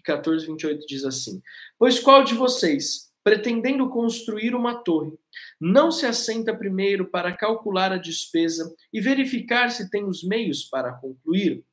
14, 0.04 0.46
28 0.46 0.86
diz 0.86 1.04
assim: 1.04 1.40
Pois 1.78 2.00
qual 2.00 2.24
de 2.24 2.34
vocês, 2.34 3.12
pretendendo 3.24 3.88
construir 3.88 4.54
uma 4.54 4.74
torre, 4.74 5.12
não 5.60 5.90
se 5.90 6.06
assenta 6.06 6.54
primeiro 6.54 7.10
para 7.10 7.36
calcular 7.36 7.90
a 7.90 7.96
despesa 7.96 8.72
e 8.92 9.00
verificar 9.00 9.70
se 9.70 9.90
tem 9.90 10.04
os 10.04 10.22
meios 10.22 10.64
para 10.64 10.92
concluir? 10.92 11.64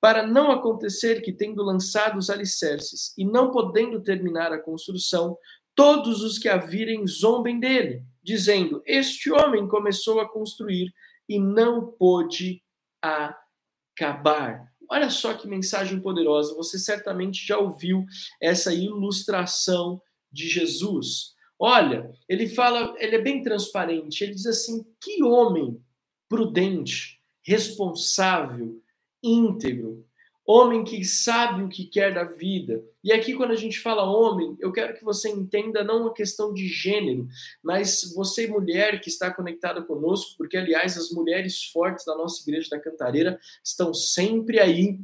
para 0.00 0.26
não 0.26 0.52
acontecer 0.52 1.20
que, 1.22 1.32
tendo 1.32 1.62
lançado 1.62 2.18
os 2.18 2.30
alicerces 2.30 3.12
e 3.16 3.24
não 3.24 3.50
podendo 3.50 4.00
terminar 4.00 4.52
a 4.52 4.58
construção, 4.58 5.36
todos 5.74 6.22
os 6.22 6.38
que 6.38 6.48
a 6.48 6.56
virem 6.56 7.06
zombem 7.06 7.58
dele, 7.58 8.04
dizendo: 8.22 8.82
Este 8.86 9.30
homem 9.32 9.66
começou 9.66 10.20
a 10.20 10.28
construir 10.28 10.92
e 11.28 11.38
não 11.38 11.86
pôde 11.86 12.62
acabar. 13.02 14.72
Olha 14.88 15.10
só 15.10 15.34
que 15.34 15.48
mensagem 15.48 16.00
poderosa. 16.00 16.54
Você 16.54 16.78
certamente 16.78 17.44
já 17.44 17.58
ouviu 17.58 18.04
essa 18.40 18.72
ilustração 18.72 20.00
de 20.36 20.48
Jesus. 20.48 21.34
Olha, 21.58 22.12
ele 22.28 22.46
fala, 22.46 22.94
ele 22.98 23.16
é 23.16 23.20
bem 23.20 23.42
transparente. 23.42 24.22
Ele 24.22 24.34
diz 24.34 24.46
assim: 24.46 24.84
que 25.00 25.22
homem 25.22 25.80
prudente, 26.28 27.18
responsável, 27.42 28.80
íntegro. 29.22 30.04
homem 30.48 30.84
que 30.84 31.04
sabe 31.04 31.62
o 31.62 31.68
que 31.68 31.86
quer 31.86 32.14
da 32.14 32.22
vida. 32.22 32.84
E 33.02 33.12
aqui, 33.12 33.34
quando 33.34 33.50
a 33.50 33.56
gente 33.56 33.80
fala 33.80 34.04
homem, 34.04 34.56
eu 34.60 34.70
quero 34.70 34.94
que 34.94 35.02
você 35.02 35.28
entenda 35.28 35.82
não 35.82 36.06
a 36.06 36.14
questão 36.14 36.52
de 36.54 36.68
gênero, 36.68 37.26
mas 37.62 38.12
você, 38.14 38.46
mulher 38.46 39.00
que 39.00 39.08
está 39.08 39.28
conectada 39.32 39.82
conosco, 39.82 40.36
porque, 40.36 40.56
aliás, 40.56 40.96
as 40.96 41.10
mulheres 41.10 41.64
fortes 41.64 42.04
da 42.04 42.14
nossa 42.14 42.42
igreja 42.42 42.68
da 42.70 42.80
Cantareira 42.80 43.40
estão 43.64 43.92
sempre 43.92 44.60
aí, 44.60 45.00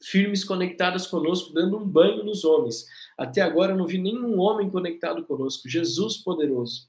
firmes, 0.00 0.44
conectadas 0.44 1.06
conosco, 1.06 1.52
dando 1.52 1.76
um 1.76 1.86
banho 1.86 2.24
nos 2.24 2.44
homens. 2.44 2.86
Até 3.16 3.40
agora 3.40 3.72
eu 3.72 3.76
não 3.76 3.86
vi 3.86 3.98
nenhum 3.98 4.38
homem 4.38 4.70
conectado 4.70 5.24
conosco. 5.24 5.68
Jesus 5.68 6.16
poderoso. 6.18 6.88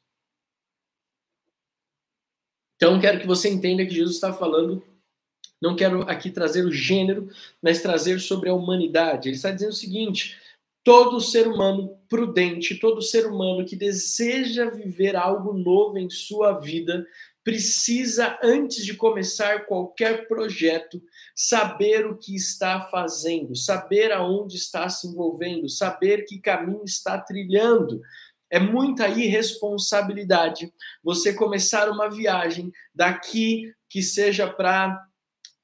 Então, 2.75 3.00
quero 3.00 3.20
que 3.20 3.28
você 3.28 3.50
entenda 3.50 3.86
que 3.86 3.94
Jesus 3.94 4.16
está 4.16 4.32
falando 4.32 4.82
não 5.62 5.75
quero 5.75 6.04
aqui 6.04 6.32
trazer 6.32 6.63
o 6.66 6.72
gênero, 6.72 7.30
mas 7.62 7.82
trazer 7.82 8.20
sobre 8.20 8.50
a 8.50 8.54
humanidade. 8.54 9.28
Ele 9.28 9.36
está 9.36 9.51
dizendo 9.51 9.72
o 9.72 9.75
seguinte: 9.75 10.38
todo 10.84 11.20
ser 11.20 11.48
humano 11.48 11.98
prudente, 12.08 12.80
todo 12.80 13.01
ser 13.01 13.25
humano 13.28 13.66
que 13.66 13.75
deseja 13.75 14.70
viver 14.70 15.16
algo 15.16 15.54
novo 15.54 15.98
em 15.98 16.10
sua 16.10 16.54
vida, 16.54 17.06
precisa, 17.43 18.38
antes 18.43 18.86
de 18.86 18.96
começar 18.96 19.65
qualquer 19.65 20.27
projeto, 20.27 21.01
saber 21.36 22.05
o 22.05 22.17
que 22.17 22.36
está 22.36 22.81
fazendo, 22.81 23.55
saber 23.55 24.12
aonde 24.12 24.58
está 24.58 24.89
se 24.89 25.08
envolvendo, 25.08 25.69
saber 25.69 26.25
que 26.25 26.39
caminho 26.39 26.84
está 26.84 27.17
trilhando. 27.17 28.01
É 28.51 28.60
muita 28.60 29.08
irresponsabilidade 29.08 30.74
você 31.03 31.34
começar 31.34 31.89
uma 31.89 32.10
viagem 32.10 32.72
daqui 32.93 33.74
que 33.88 34.01
seja 34.01 34.48
para 34.48 35.09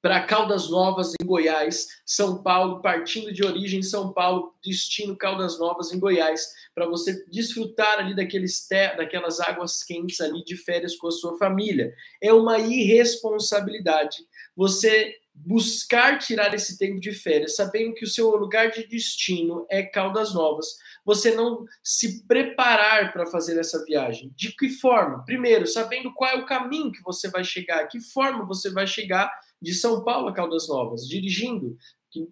para 0.05 0.21
Caldas 0.21 0.69
Novas, 0.69 1.13
em 1.19 1.25
Goiás, 1.25 1.87
São 2.05 2.43
Paulo, 2.43 2.79
partindo 2.79 3.33
de 3.33 3.43
origem 3.43 3.81
São 3.81 4.13
Paulo, 4.13 4.53
destino 4.63 5.15
Caldas 5.15 5.57
Novas, 5.57 5.91
em 5.91 5.99
Goiás, 5.99 6.45
para 6.75 6.85
você 6.85 7.25
desfrutar 7.31 7.97
ali 7.97 8.15
daqueles 8.15 8.67
daquelas 8.95 9.39
águas 9.39 9.83
quentes 9.83 10.21
ali 10.21 10.43
de 10.43 10.55
férias 10.57 10.95
com 10.95 11.07
a 11.07 11.11
sua 11.11 11.39
família. 11.39 11.91
É 12.21 12.31
uma 12.31 12.59
irresponsabilidade 12.59 14.17
você 14.55 15.15
buscar 15.33 16.19
tirar 16.19 16.53
esse 16.53 16.77
tempo 16.77 16.99
de 16.99 17.11
férias, 17.11 17.55
sabendo 17.55 17.95
que 17.95 18.05
o 18.05 18.07
seu 18.07 18.29
lugar 18.35 18.69
de 18.69 18.85
destino 18.87 19.65
é 19.71 19.81
Caldas 19.81 20.35
Novas, 20.35 20.67
você 21.03 21.33
não 21.33 21.65
se 21.83 22.23
preparar 22.27 23.11
para 23.11 23.25
fazer 23.25 23.59
essa 23.59 23.83
viagem. 23.83 24.31
De 24.35 24.55
que 24.55 24.69
forma? 24.69 25.25
Primeiro, 25.25 25.65
sabendo 25.65 26.13
qual 26.13 26.29
é 26.29 26.35
o 26.35 26.45
caminho 26.45 26.91
que 26.91 27.01
você 27.01 27.27
vai 27.27 27.43
chegar, 27.43 27.87
que 27.87 27.99
forma 27.99 28.45
você 28.45 28.69
vai 28.69 28.85
chegar 28.85 29.31
de 29.61 29.73
São 29.73 30.03
Paulo 30.03 30.27
a 30.27 30.33
Caldas 30.33 30.67
Novas, 30.67 31.07
dirigindo. 31.07 31.77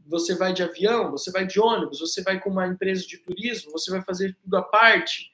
Você 0.08 0.36
vai 0.36 0.54
de 0.54 0.64
avião, 0.64 1.12
você 1.12 1.32
vai 1.32 1.46
de 1.46 1.60
ônibus, 1.60 2.00
você 2.00 2.22
vai 2.22 2.40
com 2.40 2.50
uma 2.50 2.68
empresa 2.68 3.06
de 3.06 3.18
turismo, 3.18 3.72
você 3.72 3.92
vai 3.92 4.02
fazer 4.02 4.38
tudo 4.42 4.56
à 4.56 4.62
parte. 4.62 5.32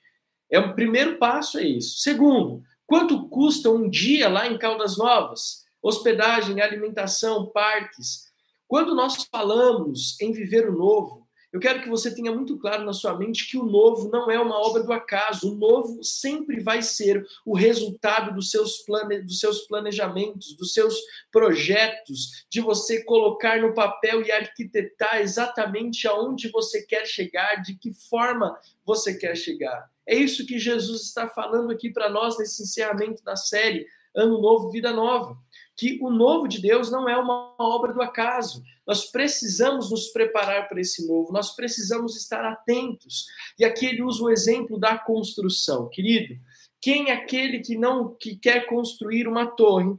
É 0.50 0.58
o 0.58 0.74
primeiro 0.74 1.18
passo 1.18 1.60
é 1.60 1.64
isso. 1.64 2.00
Segundo, 2.00 2.64
quanto 2.88 3.30
custa 3.30 3.70
um 3.70 3.88
dia 3.88 4.28
lá 4.28 4.48
em 4.48 4.58
Caldas 4.58 4.98
Novas? 4.98 5.66
Hospedagem, 5.82 6.62
alimentação, 6.62 7.46
parques. 7.46 8.28
Quando 8.68 8.96
nós 8.96 9.28
falamos 9.32 10.20
em 10.20 10.32
viver 10.32 10.68
o 10.68 10.76
novo, 10.76 11.29
eu 11.52 11.60
quero 11.60 11.82
que 11.82 11.90
você 11.90 12.14
tenha 12.14 12.32
muito 12.32 12.58
claro 12.60 12.86
na 12.86 12.94
sua 12.94 13.18
mente 13.18 13.50
que 13.50 13.58
o 13.58 13.66
novo 13.66 14.10
não 14.10 14.30
é 14.30 14.40
uma 14.40 14.56
obra 14.60 14.84
do 14.84 14.94
acaso. 14.94 15.52
O 15.52 15.56
novo 15.56 16.04
sempre 16.04 16.62
vai 16.62 16.84
ser 16.84 17.26
o 17.44 17.56
resultado 17.56 18.36
dos 18.36 18.52
seus, 18.52 18.80
plane... 18.80 19.24
dos 19.24 19.40
seus 19.40 19.62
planejamentos, 19.62 20.56
dos 20.56 20.74
seus 20.74 20.96
projetos, 21.32 22.46
de 22.50 22.62
você 22.62 23.04
colocar 23.04 23.60
no 23.60 23.74
papel 23.74 24.22
e 24.22 24.32
arquitetar 24.32 25.22
exatamente 25.22 26.08
aonde 26.08 26.50
você 26.50 26.84
quer 26.84 27.06
chegar, 27.08 27.64
de 27.64 27.76
que 27.76 27.92
forma 27.94 28.56
você 28.86 29.16
quer 29.16 29.36
chegar. 29.36 29.90
É 30.06 30.16
isso 30.16 30.46
que 30.46 30.60
Jesus 30.60 31.02
está 31.04 31.28
falando 31.28 31.72
aqui 31.72 31.90
para 31.92 32.10
nós 32.10 32.38
nesse 32.38 32.62
encerramento 32.62 33.24
da 33.24 33.36
série 33.36 33.88
Ano 34.20 34.42
Novo, 34.42 34.72
Vida 34.72 34.92
Nova 34.92 35.38
que 35.80 35.98
o 36.02 36.10
novo 36.10 36.46
de 36.46 36.62
Deus 36.62 36.92
não 36.92 37.08
é 37.08 37.16
uma 37.16 37.56
obra 37.58 37.94
do 37.94 38.02
acaso. 38.02 38.62
Nós 38.86 39.06
precisamos 39.06 39.90
nos 39.90 40.10
preparar 40.10 40.68
para 40.68 40.82
esse 40.82 41.08
novo, 41.08 41.32
nós 41.32 41.56
precisamos 41.56 42.18
estar 42.18 42.44
atentos. 42.44 43.28
E 43.58 43.64
aqui 43.64 43.86
ele 43.86 44.04
usa 44.04 44.22
o 44.22 44.30
exemplo 44.30 44.78
da 44.78 44.98
construção. 44.98 45.88
Querido, 45.88 46.38
quem 46.82 47.10
é 47.10 47.14
aquele 47.14 47.60
que 47.60 47.78
não 47.78 48.14
que 48.14 48.36
quer 48.36 48.66
construir 48.66 49.26
uma 49.26 49.46
torre 49.46 49.96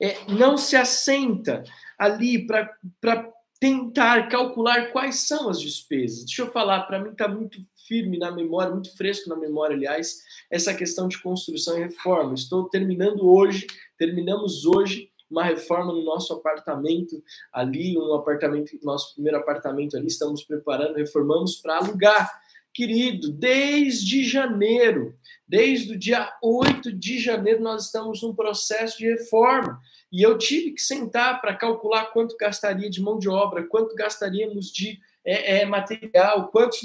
é, 0.00 0.16
não 0.32 0.56
se 0.56 0.74
assenta 0.74 1.62
ali 1.96 2.44
para 2.44 3.32
tentar 3.60 4.28
calcular 4.28 4.90
quais 4.90 5.20
são 5.20 5.48
as 5.48 5.60
despesas. 5.60 6.24
Deixa 6.24 6.42
eu 6.42 6.50
falar, 6.50 6.82
para 6.88 6.98
mim 6.98 7.10
está 7.10 7.28
muito 7.28 7.64
firme 7.92 8.16
na 8.16 8.30
memória, 8.30 8.72
muito 8.72 8.96
fresco 8.96 9.28
na 9.28 9.36
memória, 9.36 9.76
aliás, 9.76 10.22
essa 10.50 10.72
questão 10.72 11.08
de 11.08 11.20
construção 11.20 11.76
e 11.76 11.82
reforma. 11.82 12.32
Estou 12.32 12.66
terminando 12.70 13.28
hoje, 13.28 13.66
terminamos 13.98 14.64
hoje 14.64 15.10
uma 15.30 15.44
reforma 15.44 15.92
no 15.92 16.02
nosso 16.02 16.32
apartamento 16.32 17.22
ali, 17.52 17.98
um 17.98 18.14
apartamento, 18.14 18.72
nosso 18.82 19.12
primeiro 19.12 19.36
apartamento 19.36 19.94
ali, 19.94 20.06
estamos 20.06 20.42
preparando, 20.42 20.96
reformamos 20.96 21.56
para 21.56 21.76
alugar. 21.76 22.30
Querido, 22.72 23.30
desde 23.30 24.24
janeiro, 24.24 25.14
desde 25.46 25.92
o 25.92 25.98
dia 25.98 26.32
8 26.42 26.90
de 26.90 27.18
janeiro, 27.18 27.62
nós 27.62 27.84
estamos 27.84 28.22
num 28.22 28.34
processo 28.34 28.96
de 28.96 29.06
reforma. 29.06 29.78
E 30.10 30.22
eu 30.22 30.38
tive 30.38 30.72
que 30.72 30.80
sentar 30.80 31.42
para 31.42 31.54
calcular 31.54 32.06
quanto 32.06 32.38
gastaria 32.38 32.88
de 32.88 33.02
mão 33.02 33.18
de 33.18 33.28
obra, 33.28 33.66
quanto 33.66 33.94
gastaríamos 33.94 34.72
de 34.72 34.98
é, 35.24 35.60
é, 35.60 35.66
material, 35.66 36.48
quanto 36.48 36.76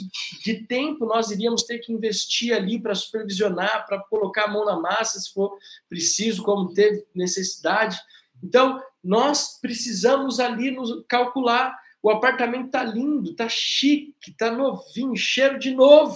de 0.44 0.66
tempo 0.66 1.06
nós 1.06 1.32
iríamos 1.32 1.64
ter 1.64 1.80
que 1.80 1.92
investir 1.92 2.54
ali 2.54 2.80
para 2.80 2.94
supervisionar, 2.94 3.86
para 3.86 4.00
colocar 4.04 4.46
a 4.46 4.48
mão 4.48 4.64
na 4.64 4.80
massa, 4.80 5.20
se 5.20 5.34
for 5.34 5.58
preciso, 5.90 6.44
como 6.44 6.74
teve 6.74 7.04
necessidade. 7.16 8.00
Então, 8.44 8.82
nós 9.04 9.60
precisamos 9.60 10.40
ali 10.40 10.70
nos 10.70 11.04
calcular. 11.08 11.76
O 12.02 12.10
apartamento 12.12 12.68
está 12.68 12.84
lindo, 12.84 13.32
está 13.32 13.50
chique, 13.50 14.30
está 14.30 14.52
novinho, 14.52 15.16
cheiro 15.16 15.58
de 15.58 15.72
novo. 15.72 16.16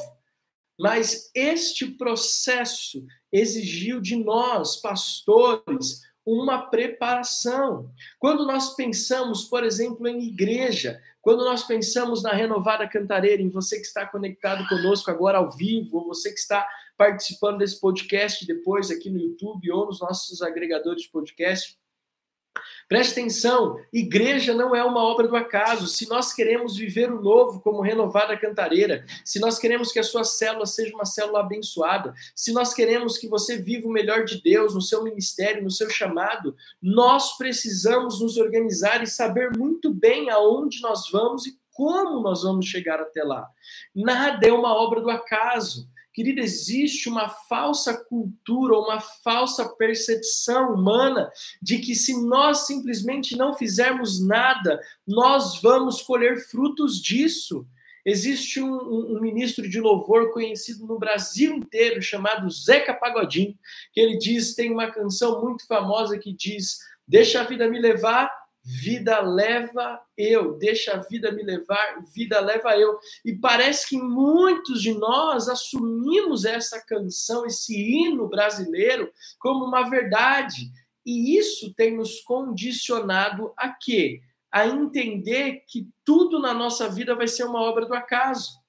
Mas 0.79 1.31
este 1.33 1.87
processo 1.87 3.05
exigiu 3.31 3.99
de 3.99 4.15
nós, 4.15 4.77
pastores, 4.77 6.01
uma 6.31 6.69
preparação. 6.69 7.91
Quando 8.17 8.45
nós 8.45 8.75
pensamos, 8.75 9.43
por 9.43 9.63
exemplo, 9.63 10.07
em 10.07 10.23
igreja, 10.23 11.01
quando 11.21 11.43
nós 11.43 11.63
pensamos 11.63 12.23
na 12.23 12.31
renovada 12.31 12.88
cantareira, 12.88 13.41
em 13.41 13.50
você 13.50 13.77
que 13.77 13.85
está 13.85 14.05
conectado 14.05 14.67
conosco 14.67 15.11
agora 15.11 15.38
ao 15.38 15.51
vivo, 15.51 15.97
ou 15.97 16.07
você 16.07 16.31
que 16.31 16.39
está 16.39 16.67
participando 16.97 17.57
desse 17.57 17.79
podcast 17.79 18.45
depois 18.45 18.89
aqui 18.89 19.09
no 19.09 19.19
YouTube 19.19 19.71
ou 19.71 19.88
nos 19.88 20.00
nossos 20.00 20.41
agregadores 20.41 21.03
de 21.03 21.09
podcast, 21.09 21.77
Preste 22.91 23.13
atenção, 23.13 23.77
igreja 23.93 24.53
não 24.53 24.75
é 24.75 24.84
uma 24.84 25.01
obra 25.01 25.25
do 25.25 25.36
acaso. 25.36 25.88
Se 25.88 26.10
nós 26.10 26.34
queremos 26.34 26.75
viver 26.75 27.10
o 27.10 27.22
novo 27.22 27.62
como 27.62 27.81
renovada 27.81 28.38
cantareira, 28.38 29.05
se 29.24 29.39
nós 29.39 29.58
queremos 29.58 29.93
que 29.93 30.00
a 30.00 30.03
sua 30.03 30.25
célula 30.25 30.65
seja 30.65 30.93
uma 30.93 31.05
célula 31.05 31.39
abençoada, 31.39 32.13
se 32.36 32.51
nós 32.51 32.74
queremos 32.74 33.17
que 33.17 33.29
você 33.29 33.58
viva 33.58 33.88
o 33.88 33.91
melhor 33.91 34.25
de 34.25 34.41
Deus 34.41 34.75
no 34.75 34.81
seu 34.81 35.03
ministério, 35.05 35.63
no 35.63 35.72
seu 35.72 35.89
chamado, 35.89 36.53
nós 36.81 37.38
precisamos 37.38 38.20
nos 38.20 38.36
organizar 38.36 39.01
e 39.01 39.08
saber 39.08 39.51
muito 39.55 39.93
bem 39.93 40.29
aonde 40.29 40.81
nós 40.81 41.10
vamos 41.10 41.46
e 41.46 41.58
como 41.72 42.20
nós 42.20 42.43
vamos 42.43 42.65
chegar 42.65 43.00
até 43.00 43.24
lá. 43.24 43.48
Nada 43.96 44.46
é 44.46 44.51
uma 44.51 44.75
obra 44.75 45.00
do 45.00 45.10
acaso. 45.10 45.88
Querida, 46.13 46.41
existe 46.41 47.07
uma 47.07 47.29
falsa 47.29 47.93
cultura, 48.05 48.77
uma 48.77 48.99
falsa 48.99 49.69
percepção 49.75 50.73
humana 50.73 51.31
de 51.61 51.79
que 51.79 51.95
se 51.95 52.21
nós 52.25 52.67
simplesmente 52.67 53.37
não 53.37 53.53
fizermos 53.53 54.25
nada, 54.25 54.79
nós 55.07 55.61
vamos 55.61 56.01
colher 56.01 56.37
frutos 56.49 57.01
disso. 57.01 57.65
Existe 58.05 58.59
um, 58.59 58.73
um, 58.73 59.17
um, 59.17 59.21
ministro 59.21 59.69
de 59.69 59.79
louvor 59.79 60.33
conhecido 60.33 60.85
no 60.85 60.97
Brasil 60.97 61.55
inteiro 61.55 62.01
chamado 62.01 62.49
Zeca 62.49 62.93
Pagodinho, 62.93 63.57
que 63.93 63.99
ele 63.99 64.17
diz, 64.17 64.55
tem 64.55 64.71
uma 64.71 64.91
canção 64.91 65.41
muito 65.41 65.65
famosa 65.67 66.17
que 66.17 66.33
diz: 66.33 66.79
Deixa 67.07 67.41
a 67.41 67.43
vida 67.43 67.69
me 67.69 67.79
levar, 67.79 68.31
vida 68.63 69.19
leva 69.21 69.99
eu, 70.15 70.57
deixa 70.57 70.93
a 70.93 70.97
vida 70.97 71.31
me 71.31 71.43
levar, 71.43 72.03
vida 72.13 72.39
leva 72.39 72.77
eu. 72.77 72.97
E 73.25 73.33
parece 73.33 73.89
que 73.89 73.97
muitos 73.97 74.81
de 74.81 74.93
nós 74.93 75.49
assumimos 75.49 76.45
essa 76.45 76.79
canção, 76.85 77.45
esse 77.45 77.75
hino 77.75 78.27
brasileiro, 78.27 79.11
como 79.39 79.65
uma 79.65 79.89
verdade. 79.89 80.71
E 81.05 81.37
isso 81.37 81.73
tem 81.73 81.97
nos 81.97 82.21
condicionado 82.21 83.53
a 83.57 83.69
quê? 83.69 84.21
A 84.51 84.67
entender 84.67 85.63
que 85.67 85.87
tudo 86.05 86.39
na 86.39 86.53
nossa 86.53 86.89
vida 86.89 87.15
vai 87.15 87.27
ser 87.27 87.45
uma 87.45 87.61
obra 87.61 87.85
do 87.85 87.93
acaso. 87.93 88.61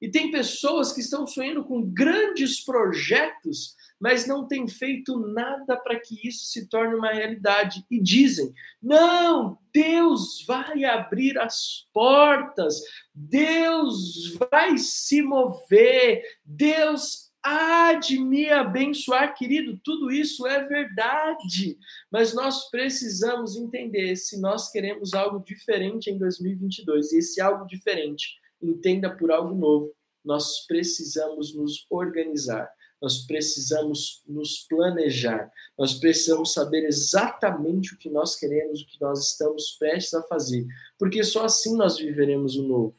E 0.00 0.08
tem 0.08 0.30
pessoas 0.30 0.92
que 0.92 1.00
estão 1.00 1.26
sonhando 1.26 1.64
com 1.64 1.82
grandes 1.82 2.64
projetos, 2.64 3.74
mas 4.00 4.26
não 4.26 4.48
têm 4.48 4.66
feito 4.66 5.18
nada 5.18 5.76
para 5.76 6.00
que 6.00 6.26
isso 6.26 6.46
se 6.46 6.66
torne 6.66 6.94
uma 6.94 7.12
realidade. 7.12 7.84
E 7.90 8.00
dizem: 8.00 8.52
não, 8.82 9.58
Deus 9.72 10.42
vai 10.46 10.84
abrir 10.84 11.38
as 11.38 11.86
portas, 11.92 12.80
Deus 13.14 14.38
vai 14.50 14.78
se 14.78 15.20
mover, 15.20 16.24
Deus 16.42 17.30
há 17.42 17.94
de 17.94 18.18
me 18.18 18.48
abençoar, 18.48 19.34
querido. 19.34 19.78
Tudo 19.84 20.10
isso 20.10 20.46
é 20.46 20.62
verdade, 20.64 21.78
mas 22.10 22.34
nós 22.34 22.70
precisamos 22.70 23.54
entender 23.54 24.16
se 24.16 24.40
nós 24.40 24.70
queremos 24.70 25.12
algo 25.12 25.44
diferente 25.44 26.10
em 26.10 26.16
2022. 26.16 27.12
E 27.12 27.18
esse 27.18 27.40
algo 27.40 27.66
diferente, 27.66 28.34
entenda 28.62 29.14
por 29.14 29.30
algo 29.30 29.54
novo, 29.54 29.92
nós 30.24 30.66
precisamos 30.66 31.54
nos 31.54 31.86
organizar 31.90 32.70
nós 33.00 33.26
precisamos 33.26 34.22
nos 34.26 34.66
planejar, 34.68 35.50
nós 35.78 35.94
precisamos 35.94 36.52
saber 36.52 36.84
exatamente 36.84 37.94
o 37.94 37.98
que 37.98 38.10
nós 38.10 38.36
queremos, 38.36 38.82
o 38.82 38.86
que 38.86 39.00
nós 39.00 39.26
estamos 39.26 39.76
prestes 39.78 40.14
a 40.14 40.22
fazer, 40.22 40.66
porque 40.98 41.24
só 41.24 41.44
assim 41.44 41.76
nós 41.76 41.98
viveremos 41.98 42.56
o 42.56 42.62
novo. 42.62 42.94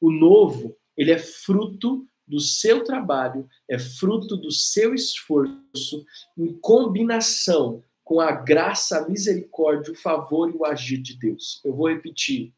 O 0.00 0.12
novo, 0.12 0.76
ele 0.96 1.10
é 1.10 1.18
fruto 1.18 2.06
do 2.26 2.38
seu 2.38 2.84
trabalho, 2.84 3.48
é 3.66 3.78
fruto 3.78 4.36
do 4.36 4.52
seu 4.52 4.94
esforço, 4.94 6.04
em 6.36 6.52
combinação 6.58 7.82
com 8.04 8.20
a 8.20 8.32
graça, 8.32 8.98
a 8.98 9.08
misericórdia, 9.08 9.92
o 9.92 9.96
favor 9.96 10.50
e 10.50 10.56
o 10.56 10.64
agir 10.64 10.98
de 10.98 11.14
Deus. 11.18 11.60
Eu 11.64 11.74
vou 11.74 11.88
repetir. 11.88 12.54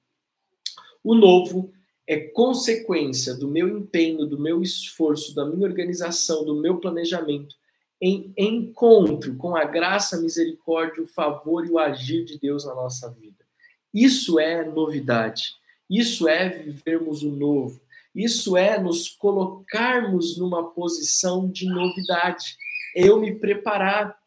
O 1.03 1.15
novo 1.15 1.73
é 2.11 2.19
consequência 2.19 3.37
do 3.37 3.47
meu 3.47 3.69
empenho, 3.69 4.27
do 4.27 4.37
meu 4.37 4.61
esforço, 4.61 5.33
da 5.33 5.47
minha 5.47 5.65
organização, 5.65 6.45
do 6.45 6.61
meu 6.61 6.81
planejamento, 6.81 7.55
em 8.03 8.35
encontro 8.37 9.37
com 9.37 9.55
a 9.55 9.65
graça, 9.65 10.17
a 10.17 10.21
misericórdia, 10.21 11.05
o 11.05 11.07
favor 11.07 11.65
e 11.65 11.71
o 11.71 11.79
agir 11.79 12.25
de 12.25 12.37
Deus 12.37 12.65
na 12.65 12.75
nossa 12.75 13.09
vida. 13.13 13.45
Isso 13.95 14.41
é 14.41 14.65
novidade. 14.65 15.55
Isso 15.89 16.27
é 16.27 16.49
vivermos 16.49 17.23
o 17.23 17.31
novo. 17.31 17.81
Isso 18.13 18.57
é 18.57 18.77
nos 18.77 19.09
colocarmos 19.09 20.37
numa 20.37 20.69
posição 20.69 21.49
de 21.49 21.65
novidade. 21.67 22.57
Eu 22.93 23.21
me 23.21 23.37
preparar. 23.37 24.19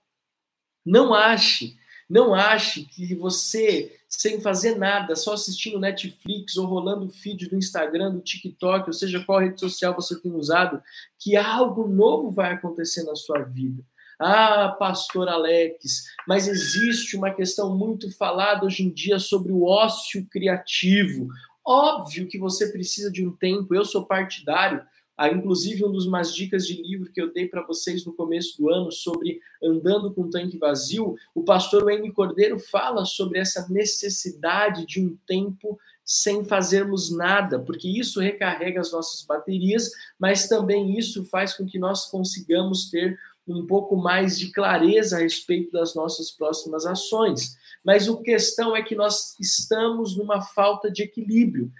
Não 0.86 1.14
ache, 1.14 1.76
não 2.14 2.36
ache 2.36 2.84
que 2.84 3.16
você 3.16 3.92
sem 4.08 4.40
fazer 4.40 4.76
nada, 4.76 5.16
só 5.16 5.34
assistindo 5.34 5.80
Netflix 5.80 6.56
ou 6.56 6.68
rolando 6.68 7.10
feed 7.10 7.50
do 7.50 7.56
Instagram, 7.56 8.12
do 8.12 8.22
TikTok, 8.22 8.88
ou 8.88 8.94
seja, 8.94 9.24
qual 9.26 9.40
rede 9.40 9.60
social 9.60 9.96
você 9.96 10.22
tem 10.22 10.32
usado, 10.32 10.80
que 11.18 11.36
algo 11.36 11.88
novo 11.88 12.30
vai 12.30 12.54
acontecer 12.54 13.02
na 13.02 13.16
sua 13.16 13.40
vida. 13.40 13.84
Ah, 14.20 14.70
pastor 14.78 15.28
Alex, 15.28 16.04
mas 16.28 16.48
existe 16.48 17.18
uma 17.18 17.34
questão 17.34 17.76
muito 17.76 18.16
falada 18.16 18.64
hoje 18.64 18.84
em 18.84 18.92
dia 18.92 19.18
sobre 19.18 19.52
o 19.52 19.64
ócio 19.64 20.24
criativo. 20.30 21.28
Óbvio 21.66 22.28
que 22.28 22.38
você 22.38 22.72
precisa 22.72 23.12
de 23.12 23.26
um 23.26 23.36
tempo, 23.36 23.74
eu 23.74 23.84
sou 23.84 24.06
partidário 24.06 24.86
ah, 25.16 25.30
inclusive, 25.30 25.86
um 25.86 25.92
dos 25.92 26.08
mais 26.08 26.34
dicas 26.34 26.66
de 26.66 26.82
livro 26.82 27.12
que 27.12 27.22
eu 27.22 27.32
dei 27.32 27.48
para 27.48 27.66
vocês 27.66 28.04
no 28.04 28.14
começo 28.14 28.58
do 28.58 28.70
ano 28.70 28.92
sobre 28.92 29.40
andando 29.62 30.12
com 30.12 30.30
tanque 30.30 30.58
vazio, 30.58 31.16
o 31.36 31.44
pastor 31.44 31.84
Wayne 31.84 32.12
Cordeiro 32.12 32.60
fala 32.60 33.06
sobre 33.06 33.40
essa 33.40 33.68
necessidade 33.70 34.86
de 34.88 35.00
um 35.00 35.16
tempo 35.28 35.80
sem 36.04 36.44
fazermos 36.44 37.16
nada, 37.16 37.60
porque 37.60 37.88
isso 37.88 38.20
recarrega 38.20 38.82
as 38.82 38.92
nossas 38.92 39.24
baterias, 39.24 39.92
mas 40.20 40.48
também 40.48 40.98
isso 40.98 41.24
faz 41.26 41.54
com 41.54 41.66
que 41.66 41.80
nós 41.80 42.10
consigamos 42.10 42.90
ter 42.90 43.18
um 43.48 43.66
pouco 43.68 43.96
mais 43.96 44.38
de 44.40 44.52
clareza 44.52 45.18
a 45.18 45.20
respeito 45.20 45.72
das 45.72 45.94
nossas 45.94 46.32
próximas 46.32 46.86
ações. 46.86 47.58
Mas 47.84 48.08
o 48.08 48.22
questão 48.22 48.76
é 48.76 48.82
que 48.82 48.96
nós 48.96 49.36
estamos 49.40 50.18
numa 50.18 50.42
falta 50.42 50.90
de 50.90 51.04
equilíbrio 51.04 51.72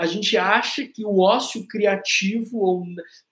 a 0.00 0.06
gente 0.06 0.34
acha 0.38 0.86
que 0.86 1.04
o 1.04 1.18
ócio 1.18 1.68
criativo 1.68 2.56
ou 2.60 2.86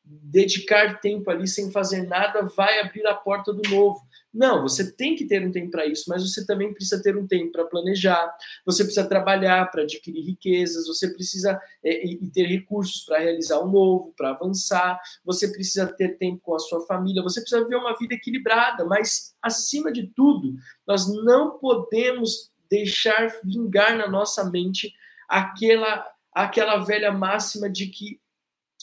dedicar 0.04 1.00
tempo 1.00 1.30
ali 1.30 1.48
sem 1.48 1.70
fazer 1.70 2.02
nada 2.02 2.42
vai 2.42 2.78
abrir 2.80 3.06
a 3.06 3.14
porta 3.14 3.54
do 3.54 3.62
novo. 3.70 4.06
Não, 4.32 4.60
você 4.60 4.92
tem 4.92 5.16
que 5.16 5.24
ter 5.24 5.42
um 5.42 5.50
tempo 5.50 5.70
para 5.70 5.86
isso, 5.86 6.04
mas 6.08 6.22
você 6.22 6.44
também 6.44 6.74
precisa 6.74 7.02
ter 7.02 7.16
um 7.16 7.26
tempo 7.26 7.52
para 7.52 7.64
planejar, 7.64 8.30
você 8.66 8.84
precisa 8.84 9.08
trabalhar 9.08 9.70
para 9.70 9.84
adquirir 9.84 10.20
riquezas, 10.20 10.86
você 10.86 11.08
precisa 11.08 11.58
é, 11.82 12.06
e 12.06 12.30
ter 12.30 12.44
recursos 12.44 13.02
para 13.06 13.18
realizar 13.18 13.60
o 13.60 13.70
novo, 13.70 14.12
para 14.14 14.32
avançar, 14.32 15.00
você 15.24 15.48
precisa 15.50 15.86
ter 15.86 16.18
tempo 16.18 16.42
com 16.42 16.54
a 16.54 16.58
sua 16.58 16.84
família, 16.84 17.22
você 17.22 17.40
precisa 17.40 17.62
viver 17.62 17.76
uma 17.76 17.96
vida 17.96 18.12
equilibrada, 18.12 18.84
mas 18.84 19.34
acima 19.40 19.90
de 19.90 20.06
tudo, 20.08 20.54
nós 20.86 21.08
não 21.24 21.58
podemos 21.58 22.50
deixar 22.68 23.40
vingar 23.42 23.96
na 23.96 24.06
nossa 24.06 24.44
mente 24.50 24.92
aquela 25.26 26.06
aquela 26.44 26.78
velha 26.78 27.10
máxima 27.10 27.68
de 27.68 27.88
que 27.88 28.20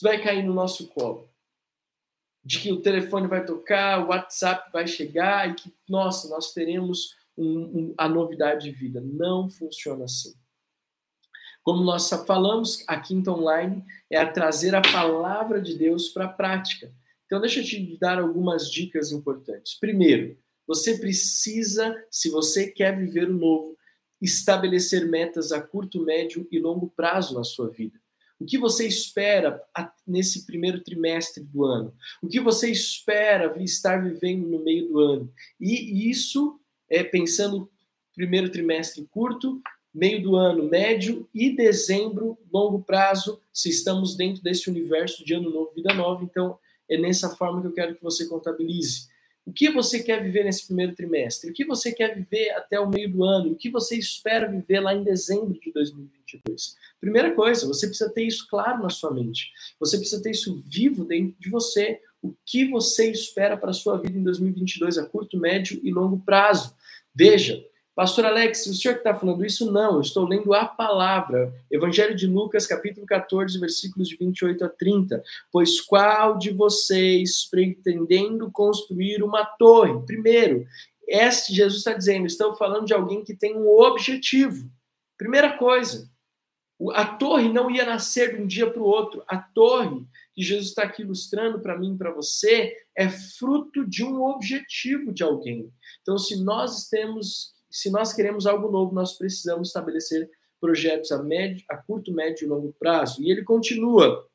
vai 0.02 0.22
cair 0.22 0.42
no 0.42 0.52
nosso 0.52 0.88
colo. 0.88 1.28
De 2.44 2.60
que 2.60 2.70
o 2.70 2.82
telefone 2.82 3.26
vai 3.26 3.44
tocar, 3.44 4.04
o 4.04 4.08
WhatsApp 4.08 4.70
vai 4.70 4.86
chegar 4.86 5.48
e 5.48 5.54
que, 5.54 5.74
nossa, 5.88 6.28
nós 6.28 6.52
teremos 6.52 7.16
um, 7.36 7.58
um, 7.58 7.94
a 7.96 8.08
novidade 8.08 8.64
de 8.64 8.70
vida. 8.70 9.00
Não 9.00 9.48
funciona 9.48 10.04
assim. 10.04 10.34
Como 11.62 11.82
nós 11.82 12.08
falamos, 12.26 12.84
a 12.86 13.00
Quinta 13.00 13.32
Online 13.32 13.84
é 14.08 14.18
a 14.18 14.30
trazer 14.30 14.74
a 14.74 14.82
palavra 14.82 15.60
de 15.60 15.76
Deus 15.76 16.10
para 16.10 16.26
a 16.26 16.32
prática. 16.32 16.92
Então, 17.24 17.40
deixa 17.40 17.60
eu 17.60 17.64
te 17.64 17.98
dar 17.98 18.20
algumas 18.20 18.70
dicas 18.70 19.10
importantes. 19.10 19.74
Primeiro, 19.74 20.38
você 20.66 20.98
precisa, 20.98 21.96
se 22.10 22.30
você 22.30 22.70
quer 22.70 22.96
viver 22.96 23.28
o 23.28 23.34
novo, 23.34 23.75
estabelecer 24.20 25.06
metas 25.06 25.52
a 25.52 25.60
curto, 25.60 26.02
médio 26.02 26.46
e 26.50 26.58
longo 26.58 26.88
prazo 26.88 27.34
na 27.34 27.44
sua 27.44 27.68
vida. 27.68 27.98
O 28.38 28.44
que 28.44 28.58
você 28.58 28.86
espera 28.86 29.62
nesse 30.06 30.44
primeiro 30.44 30.82
trimestre 30.82 31.42
do 31.42 31.64
ano? 31.64 31.94
O 32.22 32.28
que 32.28 32.38
você 32.38 32.70
espera 32.70 33.54
estar 33.62 34.02
vivendo 34.02 34.46
no 34.46 34.62
meio 34.62 34.88
do 34.88 34.98
ano? 34.98 35.32
E 35.58 36.10
isso 36.10 36.60
é 36.88 37.02
pensando 37.02 37.70
primeiro 38.14 38.50
trimestre 38.50 39.06
curto, 39.10 39.60
meio 39.94 40.22
do 40.22 40.36
ano 40.36 40.68
médio 40.68 41.26
e 41.34 41.56
dezembro 41.56 42.38
longo 42.52 42.82
prazo, 42.82 43.40
se 43.52 43.70
estamos 43.70 44.14
dentro 44.14 44.42
desse 44.42 44.68
universo 44.68 45.24
de 45.24 45.32
ano 45.32 45.48
novo, 45.48 45.72
vida 45.74 45.94
nova. 45.94 46.22
Então, 46.22 46.58
é 46.88 46.98
nessa 46.98 47.34
forma 47.34 47.62
que 47.62 47.68
eu 47.68 47.72
quero 47.72 47.94
que 47.94 48.02
você 48.02 48.26
contabilize. 48.26 49.08
O 49.46 49.52
que 49.52 49.70
você 49.70 50.02
quer 50.02 50.20
viver 50.20 50.44
nesse 50.44 50.66
primeiro 50.66 50.92
trimestre? 50.92 51.48
O 51.48 51.54
que 51.54 51.64
você 51.64 51.92
quer 51.92 52.16
viver 52.16 52.50
até 52.50 52.80
o 52.80 52.90
meio 52.90 53.08
do 53.08 53.22
ano? 53.22 53.52
O 53.52 53.56
que 53.56 53.70
você 53.70 53.96
espera 53.96 54.50
viver 54.50 54.80
lá 54.80 54.92
em 54.92 55.04
dezembro 55.04 55.54
de 55.60 55.72
2022? 55.72 56.74
Primeira 57.00 57.32
coisa, 57.32 57.64
você 57.64 57.86
precisa 57.86 58.12
ter 58.12 58.24
isso 58.24 58.48
claro 58.50 58.82
na 58.82 58.90
sua 58.90 59.14
mente. 59.14 59.52
Você 59.78 59.98
precisa 59.98 60.20
ter 60.20 60.32
isso 60.32 60.60
vivo 60.66 61.04
dentro 61.04 61.36
de 61.38 61.48
você. 61.48 62.00
O 62.20 62.34
que 62.44 62.68
você 62.68 63.08
espera 63.08 63.56
para 63.56 63.70
a 63.70 63.74
sua 63.74 63.98
vida 63.98 64.18
em 64.18 64.22
2022 64.24 64.98
a 64.98 65.06
curto, 65.06 65.38
médio 65.38 65.80
e 65.80 65.92
longo 65.92 66.18
prazo? 66.24 66.74
Veja, 67.14 67.64
Pastor 67.96 68.26
Alex, 68.26 68.66
o 68.66 68.74
senhor 68.74 68.92
que 68.92 69.00
está 69.00 69.14
falando 69.14 69.42
isso? 69.42 69.72
Não, 69.72 69.94
eu 69.94 70.00
estou 70.02 70.28
lendo 70.28 70.52
a 70.52 70.66
palavra. 70.66 71.50
Evangelho 71.70 72.14
de 72.14 72.26
Lucas, 72.26 72.66
capítulo 72.66 73.06
14, 73.06 73.58
versículos 73.58 74.06
de 74.06 74.16
28 74.18 74.66
a 74.66 74.68
30. 74.68 75.24
Pois 75.50 75.80
qual 75.80 76.36
de 76.36 76.50
vocês, 76.50 77.48
pretendendo 77.50 78.50
construir 78.52 79.22
uma 79.22 79.46
torre? 79.46 80.04
Primeiro, 80.04 80.66
este 81.08 81.54
Jesus 81.54 81.78
está 81.78 81.94
dizendo, 81.94 82.26
estão 82.26 82.54
falando 82.54 82.84
de 82.84 82.92
alguém 82.92 83.24
que 83.24 83.34
tem 83.34 83.56
um 83.56 83.66
objetivo. 83.66 84.70
Primeira 85.16 85.56
coisa, 85.56 86.06
a 86.92 87.06
torre 87.06 87.50
não 87.50 87.70
ia 87.70 87.86
nascer 87.86 88.36
de 88.36 88.42
um 88.42 88.46
dia 88.46 88.70
para 88.70 88.82
o 88.82 88.84
outro. 88.84 89.24
A 89.26 89.38
torre 89.38 90.04
que 90.34 90.42
Jesus 90.42 90.68
está 90.68 90.82
aqui 90.82 91.00
ilustrando 91.00 91.60
para 91.60 91.78
mim 91.78 91.94
e 91.94 91.96
para 91.96 92.12
você 92.12 92.76
é 92.94 93.08
fruto 93.08 93.88
de 93.88 94.04
um 94.04 94.22
objetivo 94.22 95.14
de 95.14 95.22
alguém. 95.22 95.72
Então, 96.02 96.18
se 96.18 96.44
nós 96.44 96.90
temos 96.90 97.55
se 97.76 97.90
nós 97.90 98.14
queremos 98.14 98.46
algo 98.46 98.70
novo, 98.70 98.94
nós 98.94 99.18
precisamos 99.18 99.68
estabelecer 99.68 100.30
projetos 100.58 101.12
a, 101.12 101.22
médio, 101.22 101.62
a 101.68 101.76
curto, 101.76 102.10
médio 102.10 102.46
e 102.46 102.48
longo 102.48 102.74
prazo. 102.78 103.22
E 103.22 103.30
ele 103.30 103.44
continua. 103.44 104.26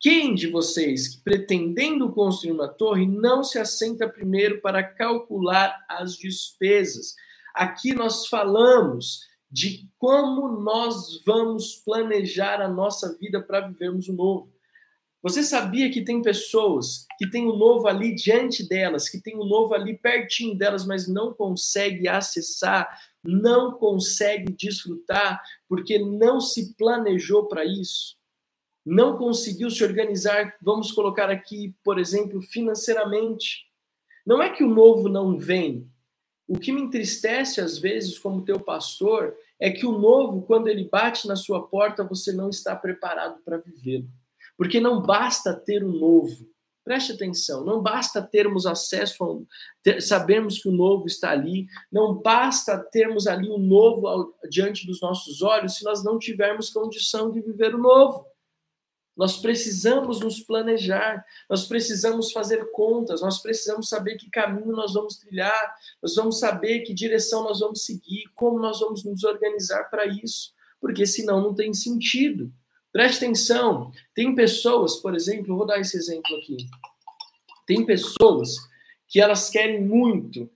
Quem 0.00 0.34
de 0.34 0.48
vocês, 0.48 1.14
pretendendo 1.14 2.12
construir 2.12 2.50
uma 2.50 2.66
torre, 2.66 3.06
não 3.06 3.44
se 3.44 3.56
assenta 3.56 4.08
primeiro 4.08 4.60
para 4.60 4.82
calcular 4.82 5.78
as 5.88 6.16
despesas? 6.16 7.14
Aqui 7.54 7.94
nós 7.94 8.26
falamos 8.26 9.20
de 9.48 9.88
como 9.96 10.60
nós 10.60 11.22
vamos 11.24 11.76
planejar 11.84 12.60
a 12.60 12.68
nossa 12.68 13.16
vida 13.16 13.40
para 13.40 13.68
vivermos 13.68 14.08
o 14.08 14.12
novo. 14.12 14.52
Você 15.24 15.42
sabia 15.42 15.90
que 15.90 16.04
tem 16.04 16.22
pessoas 16.22 17.04
que 17.18 17.28
têm 17.28 17.48
o 17.48 17.56
novo 17.56 17.88
ali 17.88 18.14
diante 18.14 18.68
delas, 18.68 19.08
que 19.08 19.20
tem 19.20 19.34
o 19.36 19.44
novo 19.44 19.74
ali 19.74 19.98
pertinho 19.98 20.56
delas, 20.56 20.86
mas 20.86 21.08
não 21.08 21.34
consegue 21.34 22.06
acessar, 22.06 22.86
não 23.24 23.72
consegue 23.72 24.52
desfrutar, 24.52 25.42
porque 25.68 25.98
não 25.98 26.40
se 26.40 26.74
planejou 26.76 27.48
para 27.48 27.64
isso? 27.64 28.16
não 28.84 29.16
conseguiu 29.16 29.70
se 29.70 29.82
organizar, 29.82 30.54
vamos 30.60 30.92
colocar 30.92 31.30
aqui, 31.30 31.74
por 31.82 31.98
exemplo, 31.98 32.42
financeiramente. 32.42 33.66
Não 34.26 34.42
é 34.42 34.50
que 34.50 34.62
o 34.62 34.68
novo 34.68 35.08
não 35.08 35.38
vem. 35.38 35.88
O 36.46 36.58
que 36.58 36.70
me 36.70 36.82
entristece 36.82 37.60
às 37.60 37.78
vezes, 37.78 38.18
como 38.18 38.44
teu 38.44 38.60
pastor, 38.60 39.34
é 39.58 39.70
que 39.70 39.86
o 39.86 39.98
novo, 39.98 40.42
quando 40.42 40.68
ele 40.68 40.86
bate 40.86 41.26
na 41.26 41.36
sua 41.36 41.66
porta, 41.66 42.04
você 42.04 42.32
não 42.32 42.50
está 42.50 42.76
preparado 42.76 43.40
para 43.42 43.56
vivê-lo. 43.56 44.08
Porque 44.56 44.80
não 44.80 45.02
basta 45.02 45.54
ter 45.54 45.82
o 45.82 45.92
novo. 45.92 46.48
Preste 46.84 47.12
atenção, 47.12 47.64
não 47.64 47.82
basta 47.82 48.20
termos 48.20 48.66
acesso, 48.66 49.24
a, 49.24 49.38
ter, 49.82 50.02
sabermos 50.02 50.58
que 50.58 50.68
o 50.68 50.72
novo 50.72 51.06
está 51.06 51.30
ali, 51.30 51.66
não 51.90 52.14
basta 52.14 52.76
termos 52.78 53.26
ali 53.26 53.48
o 53.48 53.56
novo 53.56 54.06
ao, 54.06 54.34
diante 54.50 54.86
dos 54.86 55.00
nossos 55.00 55.40
olhos 55.40 55.76
se 55.76 55.84
nós 55.84 56.04
não 56.04 56.18
tivermos 56.18 56.68
condição 56.68 57.30
de 57.30 57.40
viver 57.40 57.74
o 57.74 57.78
novo. 57.78 58.26
Nós 59.16 59.38
precisamos 59.38 60.20
nos 60.20 60.40
planejar, 60.40 61.24
nós 61.48 61.66
precisamos 61.66 62.32
fazer 62.32 62.70
contas, 62.72 63.22
nós 63.22 63.40
precisamos 63.40 63.88
saber 63.88 64.16
que 64.16 64.28
caminho 64.28 64.72
nós 64.72 64.92
vamos 64.92 65.16
trilhar, 65.16 65.74
nós 66.02 66.16
vamos 66.16 66.38
saber 66.38 66.80
que 66.80 66.92
direção 66.92 67.44
nós 67.44 67.60
vamos 67.60 67.84
seguir, 67.84 68.24
como 68.34 68.58
nós 68.58 68.80
vamos 68.80 69.04
nos 69.04 69.22
organizar 69.24 69.84
para 69.84 70.04
isso, 70.04 70.52
porque 70.80 71.06
senão 71.06 71.40
não 71.40 71.54
tem 71.54 71.72
sentido. 71.72 72.52
Preste 72.94 73.24
atenção, 73.24 73.92
tem 74.14 74.34
pessoas, 74.34 74.96
por 74.96 75.14
exemplo, 75.14 75.54
vou 75.54 75.66
dar 75.66 75.78
esse 75.78 75.98
exemplo 75.98 76.34
aqui. 76.36 76.56
Tem 77.66 77.84
pessoas 77.84 78.56
que 79.06 79.20
elas 79.20 79.50
querem 79.50 79.82
muito, 79.82 80.48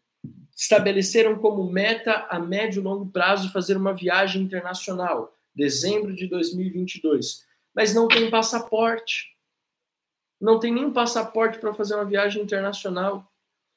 estabeleceram 0.56 1.38
como 1.38 1.70
meta 1.70 2.26
a 2.30 2.38
médio 2.38 2.80
e 2.80 2.82
longo 2.82 3.06
prazo 3.10 3.52
fazer 3.52 3.76
uma 3.76 3.92
viagem 3.92 4.40
internacional, 4.40 5.34
dezembro 5.54 6.14
de 6.14 6.26
2022 6.26 7.46
mas 7.78 7.94
não 7.94 8.08
tem 8.08 8.28
passaporte. 8.28 9.36
Não 10.40 10.58
tem 10.58 10.74
nenhum 10.74 10.92
passaporte 10.92 11.60
para 11.60 11.72
fazer 11.72 11.94
uma 11.94 12.04
viagem 12.04 12.42
internacional. 12.42 13.32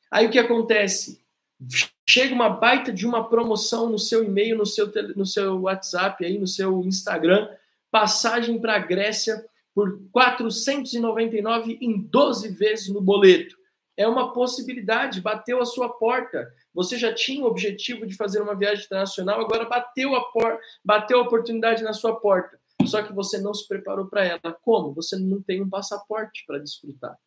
Aí 0.09 0.25
o 0.25 0.31
que 0.31 0.39
acontece? 0.39 1.23
Chega 2.09 2.33
uma 2.33 2.49
baita 2.49 2.91
de 2.91 3.05
uma 3.05 3.29
promoção 3.29 3.91
no 3.91 3.99
seu 3.99 4.23
e-mail, 4.23 4.57
no 4.57 4.65
seu, 4.65 4.91
no 5.15 5.23
seu 5.23 5.61
WhatsApp, 5.61 6.25
aí, 6.25 6.39
no 6.39 6.47
seu 6.47 6.81
Instagram, 6.81 7.47
passagem 7.91 8.59
para 8.59 8.75
a 8.75 8.79
Grécia 8.79 9.45
por 9.75 10.01
499 10.11 11.77
em 11.81 12.01
12 12.01 12.49
vezes 12.49 12.89
no 12.89 13.01
boleto. 13.01 13.55
É 13.95 14.07
uma 14.07 14.33
possibilidade, 14.33 15.21
bateu 15.21 15.61
a 15.61 15.65
sua 15.65 15.89
porta. 15.89 16.51
Você 16.73 16.97
já 16.97 17.13
tinha 17.13 17.43
o 17.43 17.47
objetivo 17.47 18.07
de 18.07 18.15
fazer 18.15 18.41
uma 18.41 18.55
viagem 18.55 18.85
internacional, 18.85 19.41
agora 19.41 19.65
bateu 19.65 20.15
a, 20.15 20.31
por... 20.31 20.59
bateu 20.83 21.19
a 21.19 21.23
oportunidade 21.23 21.83
na 21.83 21.93
sua 21.93 22.15
porta 22.15 22.61
só 22.87 23.01
que 23.01 23.13
você 23.13 23.39
não 23.39 23.53
se 23.53 23.67
preparou 23.67 24.07
para 24.07 24.25
ela. 24.25 24.57
Como? 24.61 24.93
Você 24.93 25.17
não 25.17 25.41
tem 25.41 25.61
um 25.61 25.69
passaporte 25.69 26.43
para 26.45 26.59
desfrutar. 26.59 27.17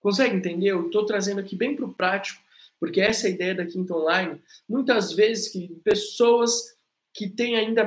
Consegue 0.00 0.36
entender? 0.36 0.68
Eu 0.68 0.86
estou 0.86 1.04
trazendo 1.04 1.40
aqui 1.40 1.56
bem 1.56 1.74
para 1.74 1.84
o 1.84 1.92
prático, 1.92 2.40
porque 2.78 3.00
essa 3.00 3.26
é 3.26 3.30
a 3.30 3.34
ideia 3.34 3.54
da 3.54 3.66
Quinta 3.66 3.94
Online. 3.94 4.40
Muitas 4.68 5.12
vezes 5.12 5.48
que 5.48 5.68
pessoas 5.82 6.76
que 7.12 7.28
têm 7.28 7.56
ainda, 7.56 7.84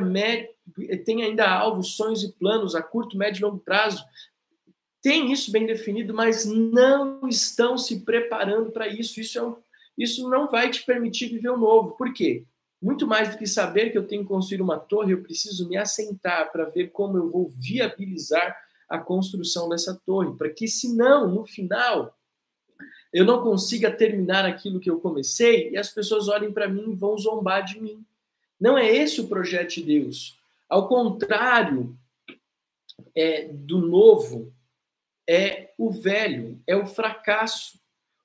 têm 1.05 1.23
ainda 1.23 1.49
alvos, 1.49 1.95
sonhos 1.95 2.23
e 2.23 2.31
planos 2.31 2.75
a 2.75 2.81
curto, 2.81 3.17
médio 3.17 3.41
e 3.41 3.43
longo 3.43 3.59
prazo, 3.59 4.03
têm 5.01 5.31
isso 5.31 5.51
bem 5.51 5.65
definido, 5.65 6.13
mas 6.13 6.45
não 6.45 7.27
estão 7.27 7.77
se 7.77 8.01
preparando 8.01 8.71
para 8.71 8.87
isso. 8.87 9.19
Isso, 9.19 9.39
é 9.39 9.43
um, 9.43 9.55
isso 9.97 10.29
não 10.29 10.49
vai 10.49 10.69
te 10.69 10.85
permitir 10.85 11.27
viver 11.27 11.49
o 11.49 11.57
novo. 11.57 11.95
Por 11.97 12.13
quê? 12.13 12.45
Muito 12.81 13.05
mais 13.05 13.29
do 13.29 13.37
que 13.37 13.45
saber 13.45 13.91
que 13.91 13.97
eu 13.97 14.07
tenho 14.07 14.23
que 14.23 14.27
construir 14.27 14.61
uma 14.61 14.79
torre, 14.79 15.13
eu 15.13 15.21
preciso 15.21 15.67
me 15.67 15.77
assentar 15.77 16.51
para 16.51 16.65
ver 16.65 16.91
como 16.91 17.17
eu 17.17 17.29
vou 17.29 17.49
viabilizar 17.49 18.57
a 18.89 18.97
construção 18.97 19.69
dessa 19.69 19.99
torre, 20.05 20.35
para 20.35 20.49
que, 20.49 20.67
senão, 20.67 21.27
no 21.27 21.45
final, 21.45 22.17
eu 23.13 23.23
não 23.23 23.41
consiga 23.41 23.91
terminar 23.91 24.45
aquilo 24.45 24.79
que 24.79 24.89
eu 24.89 24.99
comecei 24.99 25.69
e 25.69 25.77
as 25.77 25.91
pessoas 25.91 26.27
olhem 26.27 26.51
para 26.51 26.67
mim 26.67 26.91
e 26.91 26.95
vão 26.95 27.17
zombar 27.17 27.63
de 27.63 27.79
mim. 27.79 28.03
Não 28.59 28.77
é 28.77 28.89
esse 28.89 29.21
o 29.21 29.27
projeto 29.27 29.75
de 29.75 29.83
Deus. 29.83 30.40
Ao 30.71 30.87
contrário 30.87 31.99
é, 33.13 33.49
do 33.49 33.79
novo, 33.79 34.53
é 35.29 35.73
o 35.77 35.91
velho, 35.91 36.63
é 36.65 36.77
o 36.77 36.85
fracasso. 36.85 37.77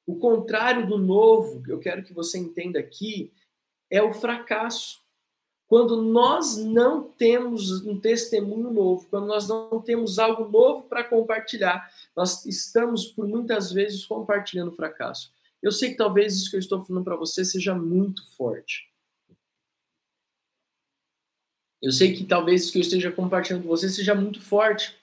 O 0.06 0.14
contrário 0.14 0.86
do 0.86 0.96
novo, 0.96 1.60
eu 1.66 1.80
quero 1.80 2.04
que 2.04 2.14
você 2.14 2.38
entenda 2.38 2.78
aqui, 2.78 3.32
é 3.90 4.00
o 4.00 4.14
fracasso. 4.14 5.00
Quando 5.66 6.00
nós 6.00 6.56
não 6.56 7.02
temos 7.02 7.84
um 7.84 7.98
testemunho 7.98 8.70
novo, 8.70 9.08
quando 9.10 9.26
nós 9.26 9.48
não 9.48 9.82
temos 9.82 10.20
algo 10.20 10.48
novo 10.48 10.84
para 10.84 11.02
compartilhar, 11.02 11.92
nós 12.14 12.46
estamos, 12.46 13.06
por 13.06 13.26
muitas 13.26 13.72
vezes, 13.72 14.06
compartilhando 14.06 14.70
fracasso. 14.70 15.32
Eu 15.60 15.72
sei 15.72 15.90
que 15.90 15.96
talvez 15.96 16.36
isso 16.36 16.50
que 16.50 16.54
eu 16.54 16.60
estou 16.60 16.84
falando 16.84 17.02
para 17.02 17.16
você 17.16 17.44
seja 17.44 17.74
muito 17.74 18.24
forte. 18.36 18.88
Eu 21.82 21.92
sei 21.92 22.14
que 22.14 22.24
talvez 22.24 22.62
isso 22.62 22.72
que 22.72 22.78
eu 22.78 22.82
esteja 22.82 23.12
compartilhando 23.12 23.62
com 23.62 23.68
você 23.68 23.88
seja 23.88 24.14
muito 24.14 24.40
forte, 24.40 24.94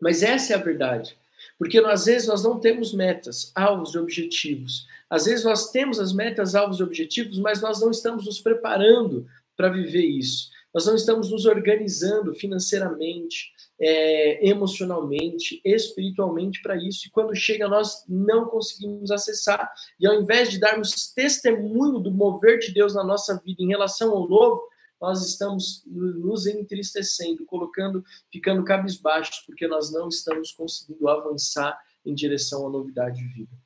mas 0.00 0.22
essa 0.22 0.52
é 0.52 0.56
a 0.56 0.62
verdade. 0.62 1.16
Porque 1.58 1.78
às 1.78 2.06
vezes 2.06 2.28
nós 2.28 2.42
não 2.42 2.58
temos 2.58 2.92
metas, 2.92 3.50
alvos 3.54 3.94
e 3.94 3.98
objetivos. 3.98 4.86
Às 5.08 5.24
vezes 5.24 5.44
nós 5.44 5.70
temos 5.70 5.98
as 5.98 6.12
metas, 6.12 6.54
alvos 6.54 6.78
e 6.78 6.82
objetivos, 6.82 7.38
mas 7.38 7.60
nós 7.60 7.80
não 7.80 7.90
estamos 7.90 8.26
nos 8.26 8.40
preparando 8.40 9.26
para 9.56 9.68
viver 9.68 10.04
isso. 10.04 10.50
Nós 10.72 10.86
não 10.86 10.94
estamos 10.94 11.30
nos 11.30 11.46
organizando 11.46 12.34
financeiramente, 12.34 13.52
é, 13.80 14.46
emocionalmente, 14.46 15.60
espiritualmente 15.64 16.60
para 16.62 16.76
isso. 16.76 17.06
E 17.06 17.10
quando 17.10 17.34
chega, 17.34 17.66
nós 17.66 18.04
não 18.08 18.46
conseguimos 18.46 19.10
acessar. 19.10 19.72
E 19.98 20.06
ao 20.06 20.20
invés 20.20 20.50
de 20.50 20.60
darmos 20.60 21.12
testemunho 21.14 21.98
do 21.98 22.10
mover 22.10 22.58
de 22.58 22.72
Deus 22.72 22.94
na 22.94 23.02
nossa 23.02 23.40
vida 23.44 23.62
em 23.62 23.68
relação 23.68 24.12
ao 24.12 24.28
novo, 24.28 24.68
nós 25.00 25.24
estamos 25.24 25.82
nos 25.86 26.46
entristecendo, 26.46 27.44
colocando, 27.46 28.04
ficando 28.30 28.64
cabisbaixos, 28.64 29.40
porque 29.46 29.66
nós 29.68 29.92
não 29.92 30.08
estamos 30.08 30.52
conseguindo 30.52 31.08
avançar 31.08 31.78
em 32.04 32.14
direção 32.14 32.66
à 32.66 32.70
novidade 32.70 33.18
de 33.18 33.28
vida. 33.32 33.56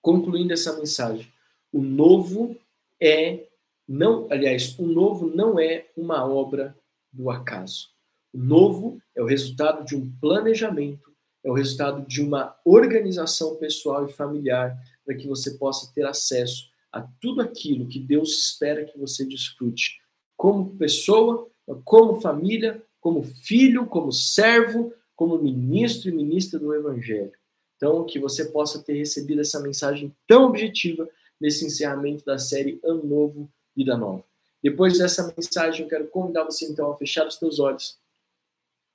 Concluindo 0.00 0.52
essa 0.52 0.76
mensagem, 0.76 1.32
o 1.72 1.80
novo 1.80 2.56
é 3.00 3.48
não, 3.86 4.26
aliás, 4.30 4.78
o 4.78 4.86
novo 4.86 5.26
não 5.26 5.58
é 5.58 5.90
uma 5.96 6.24
obra 6.24 6.76
do 7.12 7.30
acaso. 7.30 7.90
O 8.32 8.38
novo 8.38 9.00
é 9.14 9.22
o 9.22 9.26
resultado 9.26 9.84
de 9.84 9.94
um 9.94 10.10
planejamento, 10.20 11.12
é 11.44 11.50
o 11.50 11.54
resultado 11.54 12.06
de 12.06 12.22
uma 12.22 12.56
organização 12.64 13.56
pessoal 13.56 14.06
e 14.06 14.12
familiar 14.12 14.76
para 15.04 15.14
que 15.14 15.26
você 15.26 15.58
possa 15.58 15.92
ter 15.92 16.06
acesso 16.06 16.70
a 16.90 17.02
tudo 17.20 17.42
aquilo 17.42 17.88
que 17.88 17.98
Deus 17.98 18.38
espera 18.38 18.84
que 18.84 18.98
você 18.98 19.26
desfrute, 19.26 20.00
como 20.42 20.76
pessoa, 20.76 21.48
como 21.84 22.20
família, 22.20 22.82
como 23.00 23.22
filho, 23.22 23.86
como 23.86 24.10
servo, 24.10 24.92
como 25.14 25.38
ministro 25.38 26.10
e 26.10 26.12
ministra 26.12 26.58
do 26.58 26.74
Evangelho. 26.74 27.30
Então, 27.76 28.04
que 28.04 28.18
você 28.18 28.46
possa 28.46 28.82
ter 28.82 28.94
recebido 28.94 29.40
essa 29.40 29.60
mensagem 29.60 30.12
tão 30.26 30.46
objetiva 30.46 31.08
nesse 31.40 31.64
encerramento 31.64 32.24
da 32.24 32.40
série 32.40 32.80
Ano 32.82 33.04
Novo, 33.04 33.48
Vida 33.76 33.96
Nova. 33.96 34.24
Depois 34.60 34.98
dessa 34.98 35.32
mensagem, 35.36 35.84
eu 35.84 35.88
quero 35.88 36.08
convidar 36.08 36.42
você 36.42 36.66
então 36.66 36.90
a 36.90 36.96
fechar 36.96 37.24
os 37.24 37.36
teus 37.36 37.60
olhos, 37.60 37.96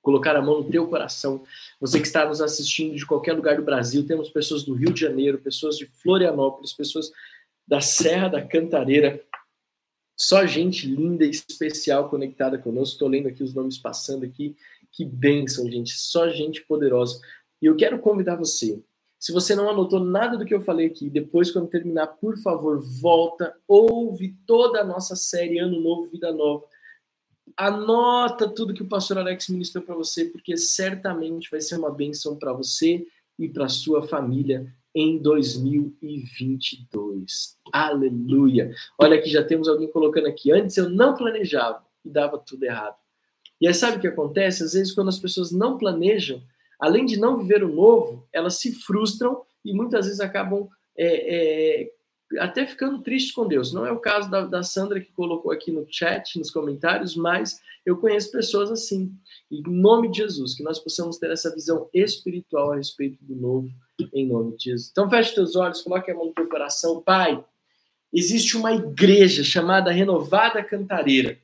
colocar 0.01 0.36
a 0.36 0.41
mão 0.41 0.63
no 0.63 0.69
teu 0.69 0.86
coração. 0.89 1.45
Você 1.79 2.01
que 2.01 2.07
está 2.07 2.27
nos 2.27 2.41
assistindo 2.41 2.93
de 2.93 3.05
qualquer 3.05 3.31
lugar 3.31 3.55
do 3.55 3.63
Brasil, 3.63 4.05
temos 4.05 4.29
pessoas 4.29 4.63
do 4.63 4.73
Rio 4.73 4.91
de 4.91 4.99
Janeiro, 4.99 5.38
pessoas 5.38 5.77
de 5.77 5.86
Florianópolis, 5.86 6.73
pessoas 6.73 7.10
da 7.65 7.79
Serra 7.79 8.27
da 8.27 8.45
Cantareira, 8.45 9.23
só 10.17 10.45
gente 10.47 10.88
linda 10.88 11.23
e 11.23 11.30
especial 11.30 12.10
conectada 12.10 12.58
conosco. 12.58 12.93
Estou 12.93 13.08
lendo 13.08 13.27
aqui 13.27 13.43
os 13.43 13.53
nomes 13.53 13.77
passando 13.77 14.25
aqui. 14.25 14.56
Que 14.91 15.06
bênção, 15.06 15.69
gente. 15.69 15.93
Só 15.93 16.27
gente 16.30 16.65
poderosa. 16.65 17.21
E 17.62 17.67
eu 17.67 17.75
quero 17.75 17.99
convidar 17.99 18.36
você, 18.36 18.82
se 19.19 19.32
você 19.32 19.56
não 19.56 19.69
anotou 19.69 19.99
nada 19.99 20.38
do 20.38 20.45
que 20.45 20.53
eu 20.53 20.62
falei 20.62 20.88
aqui, 20.88 21.10
depois, 21.10 21.51
quando 21.51 21.67
terminar, 21.67 22.08
por 22.08 22.38
favor, 22.38 22.80
volta, 23.01 23.56
ouve 23.67 24.36
toda 24.45 24.82
a 24.82 24.84
nossa 24.84 25.15
série 25.15 25.58
Ano 25.58 25.80
Novo, 25.82 26.10
Vida 26.10 26.32
Nova. 26.32 26.65
Anota 27.56 28.47
tudo 28.47 28.73
que 28.73 28.84
o 28.84 28.88
pastor 28.88 29.17
Alex 29.17 29.49
ministrou 29.49 29.84
para 29.84 29.95
você, 29.95 30.25
porque 30.25 30.56
certamente 30.56 31.49
vai 31.49 31.62
ser 31.62 31.77
uma 31.77 31.91
bênção 31.91 32.36
para 32.36 32.53
você 32.53 33.06
e 33.39 33.49
para 33.49 33.69
sua 33.69 34.08
família 34.08 34.71
em 34.99 35.19
2022. 35.19 37.55
Aleluia! 37.71 38.73
Olha 38.97 39.21
que 39.21 39.29
já 39.29 39.43
temos 39.43 39.67
alguém 39.67 39.91
colocando 39.91 40.25
aqui. 40.25 40.51
Antes 40.51 40.75
eu 40.75 40.89
não 40.89 41.15
planejava 41.15 41.86
e 42.03 42.10
dava 42.10 42.39
tudo 42.39 42.63
errado. 42.63 42.95
E 43.62 43.67
aí 43.67 43.75
sabe 43.75 43.97
o 43.97 43.99
que 43.99 44.07
acontece? 44.07 44.63
Às 44.63 44.73
vezes, 44.73 44.95
quando 44.95 45.10
as 45.10 45.19
pessoas 45.19 45.51
não 45.51 45.77
planejam, 45.77 46.41
além 46.79 47.05
de 47.05 47.19
não 47.19 47.38
viver 47.38 47.63
o 47.63 47.71
novo, 47.71 48.27
elas 48.33 48.55
se 48.55 48.73
frustram 48.73 49.43
e 49.63 49.71
muitas 49.71 50.07
vezes 50.07 50.19
acabam 50.19 50.67
é, 50.97 51.36
é, 51.36 51.91
até 52.39 52.65
ficando 52.65 53.03
triste 53.03 53.33
com 53.33 53.47
Deus. 53.47 53.71
Não 53.71 53.86
é 53.86 53.91
o 53.91 53.99
caso 53.99 54.31
da, 54.31 54.47
da 54.47 54.63
Sandra 54.63 54.99
que 54.99 55.12
colocou 55.12 55.51
aqui 55.51 55.71
no 55.71 55.86
chat, 55.88 56.39
nos 56.39 56.49
comentários, 56.49 57.15
mas 57.15 57.62
eu 57.88 57.97
conheço 57.97 58.30
pessoas 58.32 58.69
assim. 58.69 59.13
em 59.50 59.62
nome 59.62 60.12
de 60.12 60.17
Jesus, 60.17 60.54
que 60.54 60.63
nós 60.63 60.78
possamos 60.78 61.17
ter 61.17 61.32
essa 61.32 61.54
visão 61.54 61.89
espiritual 61.93 62.73
a 62.73 62.76
respeito 62.76 63.17
do 63.23 63.34
novo, 63.34 63.69
em 64.13 64.28
nome 64.28 64.58
de 64.58 64.65
Jesus. 64.65 64.89
Então 64.91 65.10
feche 65.10 65.34
teus 65.34 65.56
olhos, 65.56 65.82
coloque 65.82 66.12
a 66.12 66.13
mão 66.13 66.26
no 66.26 66.34
teu 66.34 66.50
coração. 66.50 67.02
Pai, 67.02 67.41
existe 68.13 68.58
uma 68.58 68.73
igreja 68.73 69.41
chamada 69.43 69.89
Renovada 69.89 70.62
Cantareira, 70.62 71.39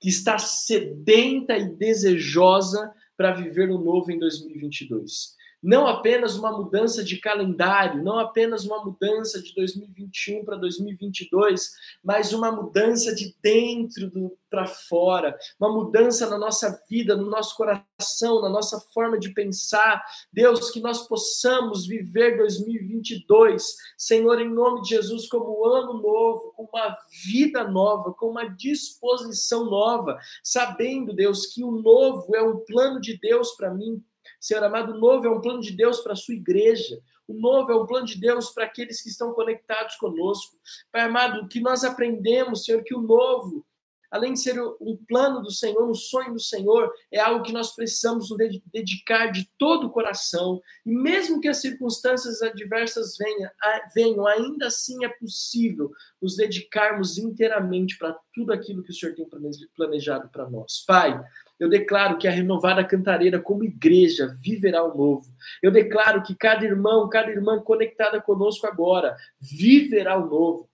que 0.00 0.08
está 0.08 0.38
sedenta 0.38 1.58
e 1.58 1.68
desejosa 1.68 2.94
para 3.16 3.32
viver 3.32 3.68
o 3.68 3.78
novo 3.78 4.12
em 4.12 4.18
2022 4.18 5.39
não 5.62 5.86
apenas 5.86 6.36
uma 6.36 6.50
mudança 6.50 7.04
de 7.04 7.18
calendário, 7.18 8.02
não 8.02 8.18
apenas 8.18 8.64
uma 8.64 8.84
mudança 8.84 9.42
de 9.42 9.54
2021 9.54 10.44
para 10.44 10.56
2022, 10.56 11.70
mas 12.02 12.32
uma 12.32 12.50
mudança 12.50 13.14
de 13.14 13.34
dentro 13.42 14.10
para 14.50 14.66
fora, 14.66 15.38
uma 15.58 15.72
mudança 15.72 16.28
na 16.28 16.36
nossa 16.36 16.82
vida, 16.88 17.16
no 17.16 17.30
nosso 17.30 17.56
coração, 17.56 18.42
na 18.42 18.48
nossa 18.48 18.80
forma 18.92 19.18
de 19.18 19.32
pensar. 19.32 20.02
Deus, 20.32 20.70
que 20.70 20.80
nós 20.80 21.06
possamos 21.06 21.86
viver 21.86 22.36
2022, 22.36 23.76
Senhor, 23.96 24.40
em 24.40 24.52
nome 24.52 24.82
de 24.82 24.88
Jesus, 24.90 25.28
como 25.28 25.60
um 25.60 25.64
ano 25.66 26.02
novo, 26.02 26.52
com 26.56 26.64
uma 26.64 26.96
vida 27.24 27.64
nova, 27.64 28.12
com 28.12 28.30
uma 28.30 28.44
disposição 28.44 29.66
nova, 29.66 30.18
sabendo, 30.42 31.14
Deus, 31.14 31.46
que 31.46 31.62
o 31.62 31.70
novo 31.70 32.34
é 32.34 32.42
um 32.42 32.58
plano 32.58 33.00
de 33.00 33.18
Deus 33.18 33.52
para 33.52 33.72
mim, 33.72 34.02
Senhor 34.40 34.64
amado, 34.64 34.94
o 34.94 34.98
novo 34.98 35.26
é 35.26 35.30
um 35.30 35.40
plano 35.40 35.60
de 35.60 35.72
Deus 35.72 36.00
para 36.00 36.14
a 36.14 36.16
sua 36.16 36.34
igreja. 36.34 36.98
O 37.28 37.34
novo 37.34 37.70
é 37.70 37.76
um 37.76 37.86
plano 37.86 38.06
de 38.06 38.18
Deus 38.18 38.50
para 38.50 38.64
aqueles 38.64 39.02
que 39.02 39.10
estão 39.10 39.32
conectados 39.34 39.96
conosco. 39.96 40.56
Pai 40.90 41.02
amado, 41.02 41.46
que 41.46 41.60
nós 41.60 41.84
aprendemos, 41.84 42.64
Senhor, 42.64 42.82
que 42.82 42.94
o 42.94 43.02
novo, 43.02 43.64
além 44.10 44.32
de 44.32 44.40
ser 44.40 44.58
um 44.80 44.98
plano 45.06 45.42
do 45.42 45.50
Senhor, 45.50 45.88
um 45.88 45.94
sonho 45.94 46.32
do 46.32 46.40
Senhor, 46.40 46.90
é 47.12 47.20
algo 47.20 47.44
que 47.44 47.52
nós 47.52 47.74
precisamos 47.76 48.28
dedicar 48.72 49.30
de 49.30 49.48
todo 49.58 49.86
o 49.86 49.90
coração. 49.90 50.60
E 50.84 50.90
mesmo 50.90 51.38
que 51.38 51.46
as 51.46 51.58
circunstâncias 51.58 52.40
adversas 52.40 53.16
venham, 53.18 53.50
venham 53.94 54.26
ainda 54.26 54.68
assim 54.68 55.04
é 55.04 55.08
possível 55.08 55.92
nos 56.20 56.34
dedicarmos 56.34 57.18
inteiramente 57.18 57.98
para 57.98 58.18
tudo 58.34 58.52
aquilo 58.52 58.82
que 58.82 58.90
o 58.90 58.94
Senhor 58.94 59.14
tem 59.14 59.28
planejado 59.76 60.30
para 60.30 60.48
nós. 60.48 60.82
Pai, 60.84 61.22
eu 61.60 61.68
declaro 61.68 62.16
que 62.16 62.26
a 62.26 62.30
renovada 62.30 62.82
cantareira, 62.82 63.38
como 63.38 63.62
igreja, 63.62 64.34
viverá 64.40 64.82
o 64.82 64.96
novo. 64.96 65.30
Eu 65.62 65.70
declaro 65.70 66.22
que 66.22 66.34
cada 66.34 66.64
irmão, 66.64 67.06
cada 67.10 67.30
irmã 67.30 67.60
conectada 67.60 68.18
conosco 68.18 68.66
agora, 68.66 69.14
viverá 69.38 70.18
o 70.18 70.26
novo. 70.26 70.70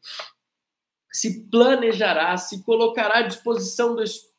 Se 1.10 1.48
planejará, 1.50 2.36
se 2.36 2.62
colocará 2.62 3.18
à 3.18 3.22
disposição 3.22 3.96
do 3.96 4.02
Espírito 4.04 4.35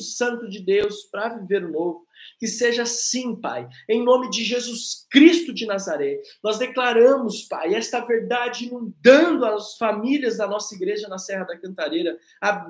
Santo 0.00 0.48
de 0.48 0.60
Deus 0.60 1.02
para 1.04 1.28
viver 1.28 1.68
novo. 1.68 2.06
Que 2.40 2.48
seja 2.48 2.82
assim, 2.82 3.36
Pai, 3.36 3.68
em 3.88 4.02
nome 4.02 4.28
de 4.28 4.42
Jesus 4.42 5.06
Cristo 5.08 5.54
de 5.54 5.66
Nazaré. 5.66 6.20
Nós 6.42 6.58
declaramos, 6.58 7.42
Pai, 7.42 7.74
esta 7.74 8.00
verdade 8.00 8.66
inundando 8.66 9.44
as 9.46 9.76
famílias 9.76 10.36
da 10.36 10.46
nossa 10.46 10.74
igreja 10.74 11.06
na 11.06 11.16
Serra 11.16 11.44
da 11.44 11.56
Cantareira, 11.56 12.18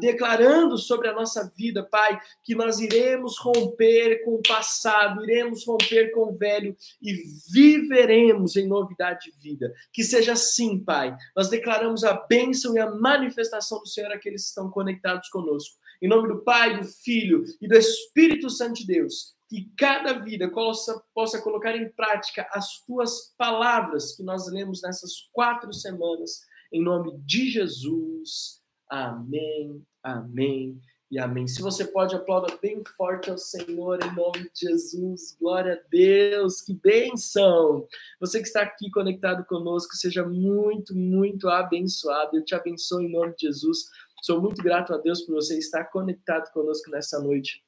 declarando 0.01 0.77
sobre 0.77 1.09
a 1.09 1.15
nossa 1.15 1.51
vida, 1.57 1.83
Pai, 1.83 2.21
que 2.45 2.55
nós 2.55 2.79
iremos 2.79 3.39
romper 3.39 4.23
com 4.23 4.35
o 4.35 4.43
passado, 4.43 5.23
iremos 5.23 5.67
romper 5.67 6.13
com 6.13 6.31
o 6.31 6.37
velho 6.37 6.77
e 7.01 7.15
viveremos 7.51 8.55
em 8.57 8.67
novidade 8.67 9.31
de 9.31 9.39
vida. 9.39 9.73
Que 9.93 10.05
seja 10.05 10.33
assim, 10.33 10.79
Pai. 10.79 11.17
Nós 11.35 11.49
declaramos 11.49 12.05
a 12.05 12.13
bênção 12.13 12.77
e 12.77 12.81
a 12.81 12.91
manifestação 12.91 13.81
do 13.81 13.89
Senhor 13.89 14.13
àqueles 14.13 14.43
que 14.43 14.49
estão 14.49 14.71
conectados 14.71 15.31
conosco. 15.31 15.78
Em 16.01 16.09
nome 16.09 16.29
do 16.29 16.43
Pai, 16.43 16.79
do 16.79 16.85
Filho 16.85 17.45
e 17.61 17.69
do 17.69 17.77
Espírito 17.77 18.49
Santo 18.49 18.75
de 18.75 18.87
Deus 18.87 19.39
que 19.49 19.71
cada 19.77 20.13
vida 20.13 20.51
possa, 20.51 21.03
possa 21.15 21.41
colocar 21.41 21.75
em 21.75 21.91
prática 21.91 22.47
as 22.53 22.81
tuas 22.87 23.35
palavras 23.37 24.15
que 24.15 24.23
nós 24.23 24.47
lemos 24.53 24.83
nessas 24.83 25.29
quatro 25.33 25.73
semanas, 25.73 26.43
em 26.73 26.83
nome 26.83 27.19
de 27.25 27.51
Jesus. 27.51 28.61
Amém, 28.91 29.83
amém 30.03 30.79
e 31.11 31.19
amém. 31.19 31.49
Se 31.49 31.63
você 31.63 31.87
pode, 31.87 32.15
aplauda 32.15 32.55
bem 32.61 32.83
forte 32.95 33.31
ao 33.31 33.39
Senhor, 33.39 33.99
em 34.05 34.15
nome 34.15 34.51
de 34.53 34.69
Jesus. 34.69 35.35
Glória 35.41 35.75
a 35.75 35.89
Deus, 35.89 36.61
que 36.61 36.75
bênção! 36.75 37.87
Você 38.21 38.41
que 38.41 38.47
está 38.47 38.61
aqui 38.61 38.91
conectado 38.91 39.47
conosco, 39.47 39.97
seja 39.97 40.27
muito, 40.29 40.95
muito 40.95 41.49
abençoado. 41.49 42.37
Eu 42.37 42.45
te 42.45 42.55
abençoo 42.55 43.01
em 43.01 43.11
nome 43.11 43.35
de 43.35 43.47
Jesus. 43.47 43.87
Sou 44.23 44.41
muito 44.41 44.63
grato 44.63 44.93
a 44.93 44.99
Deus 44.99 45.23
por 45.23 45.35
você 45.35 45.57
estar 45.59 45.85
conectado 45.85 46.51
conosco 46.53 46.91
nessa 46.91 47.21
noite 47.21 47.63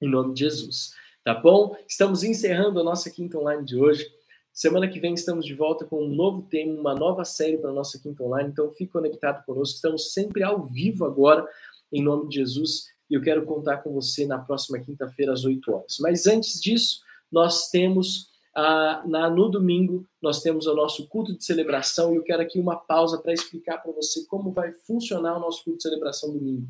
em 0.00 0.08
nome 0.08 0.34
de 0.34 0.40
Jesus. 0.40 0.94
Tá 1.22 1.34
bom? 1.34 1.76
Estamos 1.86 2.24
encerrando 2.24 2.80
a 2.80 2.84
nossa 2.84 3.10
quinta 3.10 3.38
online 3.38 3.64
de 3.64 3.76
hoje. 3.76 4.10
Semana 4.52 4.88
que 4.88 4.98
vem 4.98 5.14
estamos 5.14 5.44
de 5.44 5.54
volta 5.54 5.84
com 5.84 6.04
um 6.04 6.08
novo 6.08 6.42
tema, 6.42 6.80
uma 6.80 6.94
nova 6.94 7.24
série 7.24 7.58
para 7.58 7.70
a 7.70 7.74
nossa 7.74 7.98
quinta 7.98 8.22
online. 8.22 8.50
Então 8.50 8.70
fique 8.72 8.92
conectado 8.92 9.44
conosco. 9.44 9.76
Estamos 9.76 10.12
sempre 10.12 10.42
ao 10.42 10.64
vivo 10.64 11.04
agora, 11.04 11.46
em 11.92 12.02
nome 12.02 12.28
de 12.28 12.36
Jesus. 12.36 12.86
E 13.08 13.14
eu 13.14 13.22
quero 13.22 13.44
contar 13.44 13.78
com 13.78 13.92
você 13.92 14.26
na 14.26 14.38
próxima 14.38 14.78
quinta-feira, 14.78 15.32
às 15.32 15.44
8 15.44 15.72
horas. 15.72 15.98
Mas 16.00 16.26
antes 16.26 16.60
disso, 16.60 17.02
nós 17.30 17.70
temos 17.70 18.29
ah, 18.60 19.02
na, 19.06 19.30
no 19.30 19.48
domingo, 19.48 20.06
nós 20.20 20.42
temos 20.42 20.66
o 20.66 20.74
nosso 20.74 21.08
culto 21.08 21.34
de 21.34 21.42
celebração. 21.42 22.12
E 22.12 22.16
eu 22.16 22.22
quero 22.22 22.42
aqui 22.42 22.60
uma 22.60 22.76
pausa 22.76 23.18
para 23.18 23.32
explicar 23.32 23.78
para 23.78 23.90
você 23.92 24.26
como 24.26 24.52
vai 24.52 24.70
funcionar 24.70 25.36
o 25.36 25.40
nosso 25.40 25.64
culto 25.64 25.78
de 25.78 25.82
celebração 25.84 26.30
domingo. 26.30 26.68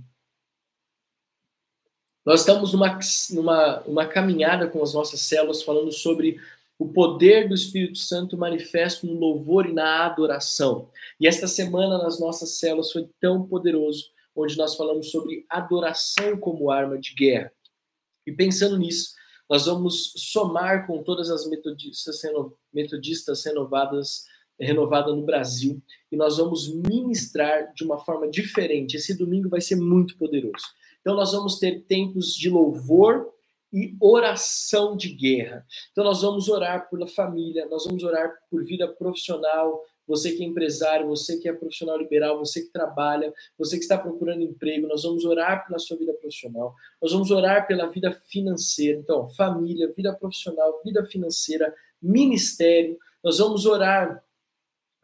Nós 2.25 2.41
estamos 2.41 2.73
numa, 2.73 2.99
numa 3.31 3.81
uma 3.81 4.07
caminhada 4.07 4.69
com 4.69 4.83
as 4.83 4.95
nossas 4.95 5.21
células 5.21 5.63
falando 5.63 5.91
sobre 5.91 6.39
o 6.79 6.89
poder 6.89 7.49
do 7.49 7.55
Espírito 7.55 7.99
Santo 7.99 8.39
manifesto 8.39 9.07
no 9.07 9.15
louvor 9.15 9.67
e 9.67 9.73
na 9.73 10.07
adoração. 10.07 10.89
E 11.19 11.27
esta 11.27 11.49
semana 11.49 11.99
nas 11.99 12.21
nossas 12.21 12.59
células 12.59 12.93
foi 12.93 13.09
tão 13.21 13.47
poderoso, 13.47 14.13
onde 14.35 14.57
nós 14.57 14.77
falamos 14.77 15.11
sobre 15.11 15.45
adoração 15.49 16.39
como 16.39 16.71
arma 16.71 16.97
de 16.99 17.15
guerra. 17.15 17.53
E 18.27 18.33
pensando 18.33 18.79
nisso, 18.79 19.15
nós 19.51 19.67
vamos 19.67 20.13
somar 20.17 20.87
com 20.87 21.03
todas 21.03 21.29
as 21.29 21.47
metodistas, 21.49 22.23
metodistas 22.73 23.45
renovadas 23.45 24.25
renovada 24.61 25.13
no 25.13 25.23
Brasil 25.23 25.83
e 26.13 26.17
nós 26.17 26.37
vamos 26.37 26.73
ministrar 26.73 27.73
de 27.75 27.83
uma 27.83 27.99
forma 27.99 28.29
diferente. 28.29 28.97
Esse 28.97 29.17
domingo 29.17 29.49
vai 29.49 29.61
ser 29.61 29.77
muito 29.77 30.17
poderoso. 30.17 30.65
Então, 31.01 31.17
nós 31.17 31.33
vamos 31.33 31.59
ter 31.59 31.83
tempos 31.87 32.35
de 32.35 32.51
louvor 32.51 33.29
e 33.73 33.97
oração 34.01 34.97
de 34.97 35.09
guerra. 35.09 35.67
Então, 35.91 36.05
nós 36.05 36.21
vamos 36.23 36.49
orar 36.49 36.91
pela 36.91 37.07
família, 37.07 37.67
nós 37.67 37.87
vamos 37.87 38.05
orar 38.05 38.31
por 38.51 38.63
vida 38.65 38.87
profissional. 38.87 39.83
Você 40.11 40.33
que 40.33 40.43
é 40.43 40.47
empresário, 40.47 41.07
você 41.07 41.39
que 41.39 41.49
é 41.49 41.53
profissional 41.53 41.97
liberal, 41.97 42.37
você 42.37 42.63
que 42.63 42.73
trabalha, 42.73 43.33
você 43.57 43.77
que 43.77 43.85
está 43.85 43.97
procurando 43.97 44.43
emprego, 44.43 44.89
nós 44.89 45.05
vamos 45.05 45.25
orar 45.25 45.65
pela 45.65 45.79
sua 45.79 45.97
vida 45.97 46.13
profissional, 46.15 46.75
nós 47.01 47.13
vamos 47.13 47.31
orar 47.31 47.65
pela 47.69 47.87
vida 47.87 48.11
financeira. 48.27 48.99
Então, 48.99 49.29
família, 49.29 49.93
vida 49.97 50.13
profissional, 50.13 50.83
vida 50.85 51.07
financeira, 51.07 51.73
ministério. 52.03 52.99
Nós 53.23 53.39
vamos 53.39 53.67
orar 53.67 54.21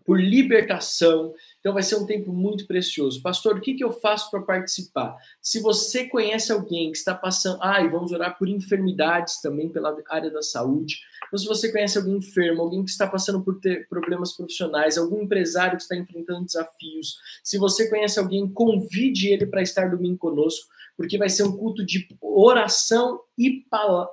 por 0.07 0.21
libertação. 0.21 1.35
Então 1.61 1.75
vai 1.75 1.83
ser 1.83 1.97
um 1.97 2.07
tempo 2.07 2.33
muito 2.33 2.67
precioso. 2.67 3.21
Pastor, 3.21 3.57
o 3.57 3.61
que, 3.61 3.75
que 3.75 3.85
eu 3.85 3.93
faço 3.93 4.31
para 4.31 4.41
participar? 4.41 5.17
Se 5.43 5.61
você 5.61 6.09
conhece 6.09 6.53
alguém 6.53 6.93
que 6.93 6.99
está 6.99 7.15
passando. 7.15 7.59
Ah, 7.61 7.83
e 7.83 7.89
vamos 7.89 8.13
orar 8.13 8.39
por 8.39 8.49
enfermidades 8.49 9.41
também 9.41 9.69
pela 9.69 9.97
área 10.09 10.31
da 10.31 10.43
saúde. 10.43 11.01
Então, 11.27 11.39
se 11.39 11.47
você 11.47 11.71
conhece 11.71 11.99
alguém 11.99 12.17
enfermo, 12.17 12.63
alguém 12.63 12.85
que 12.85 12.91
está 12.91 13.07
passando 13.07 13.43
por 13.43 13.61
ter 13.61 13.89
problemas 13.89 14.33
profissionais, 14.33 14.97
algum 14.97 15.23
empresário 15.23 15.77
que 15.77 15.83
está 15.83 15.97
enfrentando 15.97 16.47
desafios, 16.47 17.19
se 17.43 17.59
você 17.59 17.89
conhece 17.89 18.19
alguém, 18.19 18.49
convide 18.49 19.29
ele 19.29 19.47
para 19.47 19.63
estar 19.63 19.91
domingo 19.91 20.19
conosco, 20.19 20.69
porque 20.97 21.19
vai 21.19 21.29
ser 21.29 21.43
um 21.43 21.57
culto 21.57 21.85
de 21.85 22.09
oração 22.21 23.21
e, 23.37 23.65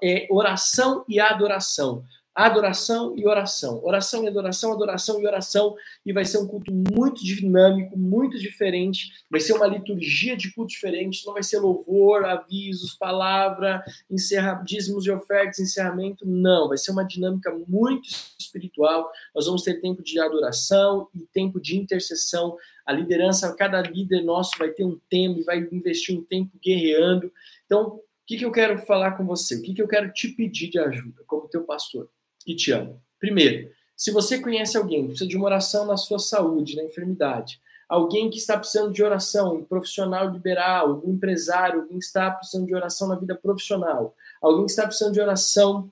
é, 0.03 0.27
oração 0.29 1.05
e 1.07 1.19
adoração 1.19 2.03
adoração 2.35 3.13
e 3.15 3.27
oração. 3.27 3.79
Oração 3.83 4.23
e 4.23 4.27
adoração, 4.27 4.73
adoração 4.73 5.21
e 5.21 5.27
oração. 5.27 5.75
E 6.05 6.11
vai 6.11 6.25
ser 6.25 6.39
um 6.39 6.47
culto 6.47 6.71
muito 6.71 7.23
dinâmico, 7.23 7.97
muito 7.97 8.39
diferente. 8.39 9.11
Vai 9.29 9.39
ser 9.39 9.53
uma 9.53 9.67
liturgia 9.67 10.35
de 10.35 10.53
culto 10.53 10.71
diferente. 10.71 11.25
Não 11.25 11.33
vai 11.33 11.43
ser 11.43 11.59
louvor, 11.59 12.25
avisos, 12.25 12.95
palavra, 12.95 13.83
encerra, 14.09 14.63
dízimos 14.65 15.05
e 15.05 15.11
ofertas, 15.11 15.59
encerramento. 15.59 16.25
Não, 16.25 16.67
vai 16.67 16.77
ser 16.77 16.91
uma 16.91 17.03
dinâmica 17.03 17.51
muito 17.67 18.07
espiritual. 18.39 19.11
Nós 19.35 19.45
vamos 19.45 19.61
ter 19.61 19.79
tempo 19.79 20.01
de 20.01 20.19
adoração 20.19 21.07
e 21.13 21.25
tempo 21.31 21.61
de 21.61 21.77
intercessão. 21.77 22.57
A 22.85 22.91
liderança, 22.91 23.55
cada 23.55 23.81
líder 23.81 24.23
nosso 24.23 24.57
vai 24.57 24.69
ter 24.69 24.83
um 24.83 24.99
tempo 25.09 25.39
e 25.39 25.43
vai 25.43 25.59
investir 25.71 26.17
um 26.17 26.23
tempo 26.23 26.51
guerreando. 26.61 27.31
Então, 27.65 27.99
o 28.23 28.25
que, 28.25 28.37
que 28.37 28.45
eu 28.45 28.51
quero 28.51 28.77
falar 28.79 29.11
com 29.11 29.25
você? 29.25 29.55
O 29.55 29.61
que, 29.61 29.73
que 29.73 29.81
eu 29.81 29.87
quero 29.87 30.11
te 30.11 30.29
pedir 30.29 30.69
de 30.69 30.79
ajuda 30.79 31.23
como 31.27 31.47
teu 31.47 31.63
pastor? 31.63 32.09
Que 32.43 32.55
te 32.55 32.71
amo. 32.71 33.01
Primeiro, 33.19 33.71
Se 33.95 34.11
você 34.11 34.39
conhece 34.39 34.75
alguém 34.75 35.03
que 35.03 35.07
precisa 35.09 35.29
de 35.29 35.37
uma 35.37 35.45
oração 35.45 35.85
na 35.85 35.95
sua 35.95 36.19
saúde, 36.19 36.75
na 36.75 36.83
enfermidade, 36.83 37.61
alguém 37.87 38.29
que 38.29 38.37
está 38.37 38.57
precisando 38.57 38.91
de 38.91 39.03
oração, 39.03 39.55
um 39.55 39.63
profissional 39.63 40.29
liberal, 40.29 40.89
algum 40.89 41.13
empresário, 41.13 41.81
alguém 41.81 41.99
que 41.99 42.05
está 42.05 42.31
precisando 42.31 42.65
de 42.65 42.75
oração 42.75 43.07
na 43.07 43.15
vida 43.15 43.35
profissional, 43.35 44.15
alguém 44.41 44.65
que 44.65 44.71
está 44.71 44.85
precisando 44.85 45.13
de 45.13 45.21
oração 45.21 45.91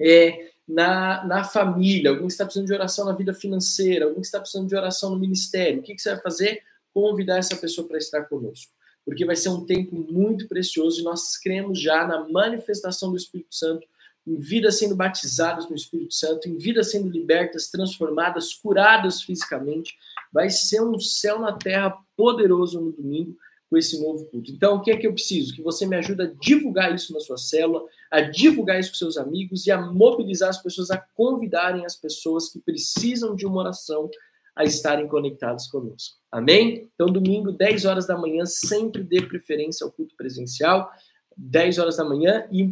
é, 0.00 0.50
na, 0.66 1.24
na 1.26 1.44
família, 1.44 2.10
alguém 2.10 2.26
que 2.26 2.32
está 2.32 2.44
precisando 2.44 2.66
de 2.66 2.74
oração 2.74 3.04
na 3.04 3.12
vida 3.12 3.34
financeira, 3.34 4.06
alguém 4.06 4.20
que 4.20 4.26
está 4.26 4.40
precisando 4.40 4.68
de 4.68 4.74
oração 4.74 5.10
no 5.10 5.18
ministério, 5.18 5.80
o 5.80 5.82
que, 5.82 5.94
que 5.94 6.02
você 6.02 6.12
vai 6.12 6.22
fazer? 6.22 6.62
Convidar 6.92 7.38
essa 7.38 7.56
pessoa 7.56 7.86
para 7.86 7.98
estar 7.98 8.24
conosco. 8.24 8.72
Porque 9.04 9.24
vai 9.24 9.36
ser 9.36 9.50
um 9.50 9.64
tempo 9.64 9.94
muito 9.94 10.48
precioso 10.48 11.00
e 11.00 11.04
nós 11.04 11.36
cremos 11.36 11.80
já 11.80 12.06
na 12.06 12.28
manifestação 12.28 13.10
do 13.10 13.16
Espírito 13.16 13.54
Santo, 13.54 13.86
em 14.28 14.38
vidas 14.38 14.78
sendo 14.78 14.94
batizadas 14.94 15.68
no 15.68 15.74
Espírito 15.74 16.12
Santo, 16.14 16.48
em 16.48 16.56
vidas 16.56 16.90
sendo 16.90 17.08
libertas, 17.08 17.70
transformadas, 17.70 18.52
curadas 18.52 19.22
fisicamente. 19.22 19.96
Vai 20.32 20.50
ser 20.50 20.82
um 20.82 20.98
céu 21.00 21.38
na 21.38 21.52
terra 21.52 21.96
poderoso 22.16 22.80
no 22.80 22.92
domingo 22.92 23.36
com 23.70 23.76
esse 23.76 24.00
novo 24.00 24.24
culto. 24.26 24.50
Então, 24.50 24.76
o 24.76 24.80
que 24.82 24.90
é 24.90 24.96
que 24.96 25.06
eu 25.06 25.12
preciso? 25.12 25.54
Que 25.54 25.62
você 25.62 25.86
me 25.86 25.96
ajude 25.96 26.22
a 26.22 26.32
divulgar 26.40 26.94
isso 26.94 27.12
na 27.12 27.20
sua 27.20 27.36
célula, 27.36 27.82
a 28.10 28.20
divulgar 28.20 28.80
isso 28.80 28.90
com 28.90 28.96
seus 28.96 29.16
amigos 29.18 29.66
e 29.66 29.70
a 29.70 29.80
mobilizar 29.80 30.48
as 30.48 30.62
pessoas, 30.62 30.90
a 30.90 30.98
convidarem 30.98 31.84
as 31.84 31.96
pessoas 31.96 32.50
que 32.50 32.58
precisam 32.58 33.34
de 33.34 33.46
uma 33.46 33.60
oração 33.60 34.10
a 34.56 34.64
estarem 34.64 35.06
conectados 35.06 35.66
conosco. 35.68 36.16
Amém? 36.32 36.90
Então, 36.94 37.06
domingo, 37.06 37.52
10 37.52 37.84
horas 37.84 38.06
da 38.06 38.16
manhã, 38.16 38.44
sempre 38.44 39.04
dê 39.04 39.22
preferência 39.22 39.84
ao 39.84 39.92
culto 39.92 40.16
presencial, 40.16 40.90
10 41.36 41.78
horas 41.78 41.96
da 41.96 42.04
manhã. 42.04 42.48
E, 42.50 42.68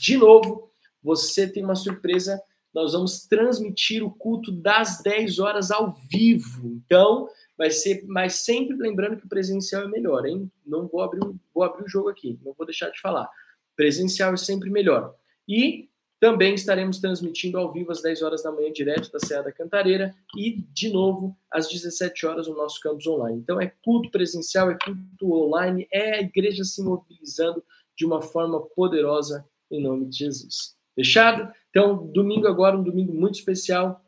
de 0.00 0.16
novo, 0.16 0.67
você 1.08 1.48
tem 1.48 1.64
uma 1.64 1.74
surpresa. 1.74 2.38
Nós 2.74 2.92
vamos 2.92 3.22
transmitir 3.26 4.04
o 4.04 4.10
culto 4.10 4.52
das 4.52 5.00
10 5.02 5.38
horas 5.38 5.70
ao 5.70 5.90
vivo. 6.10 6.66
Então, 6.84 7.26
vai 7.56 7.70
ser, 7.70 8.04
mas 8.06 8.34
sempre 8.34 8.76
lembrando 8.76 9.16
que 9.16 9.24
o 9.24 9.28
presencial 9.28 9.84
é 9.84 9.88
melhor, 9.88 10.26
hein? 10.26 10.52
Não 10.66 10.86
vou 10.86 11.00
abrir, 11.00 11.20
vou 11.54 11.64
abrir 11.64 11.84
o 11.84 11.88
jogo 11.88 12.10
aqui, 12.10 12.38
não 12.44 12.52
vou 12.52 12.66
deixar 12.66 12.90
de 12.90 13.00
falar. 13.00 13.26
Presencial 13.74 14.34
é 14.34 14.36
sempre 14.36 14.68
melhor. 14.68 15.14
E 15.48 15.88
também 16.20 16.52
estaremos 16.52 16.98
transmitindo 16.98 17.56
ao 17.56 17.72
vivo 17.72 17.90
às 17.90 18.02
10 18.02 18.20
horas 18.20 18.42
da 18.42 18.52
manhã, 18.52 18.70
direto 18.70 19.10
da 19.10 19.18
Serra 19.18 19.44
da 19.44 19.52
Cantareira, 19.52 20.14
e 20.36 20.62
de 20.74 20.90
novo 20.90 21.34
às 21.50 21.70
17 21.70 22.26
horas 22.26 22.48
no 22.48 22.54
nosso 22.54 22.80
campus 22.80 23.06
online. 23.06 23.38
Então 23.38 23.58
é 23.58 23.72
culto 23.82 24.10
presencial, 24.10 24.70
é 24.70 24.76
culto 24.76 25.32
online, 25.32 25.88
é 25.90 26.16
a 26.16 26.20
igreja 26.20 26.64
se 26.64 26.82
mobilizando 26.82 27.64
de 27.96 28.04
uma 28.04 28.20
forma 28.20 28.60
poderosa 28.60 29.48
em 29.70 29.82
nome 29.82 30.06
de 30.06 30.18
Jesus. 30.18 30.77
Fechado? 30.98 31.52
Então, 31.70 32.08
domingo 32.08 32.48
agora, 32.48 32.76
um 32.76 32.82
domingo 32.82 33.14
muito 33.14 33.36
especial, 33.36 34.04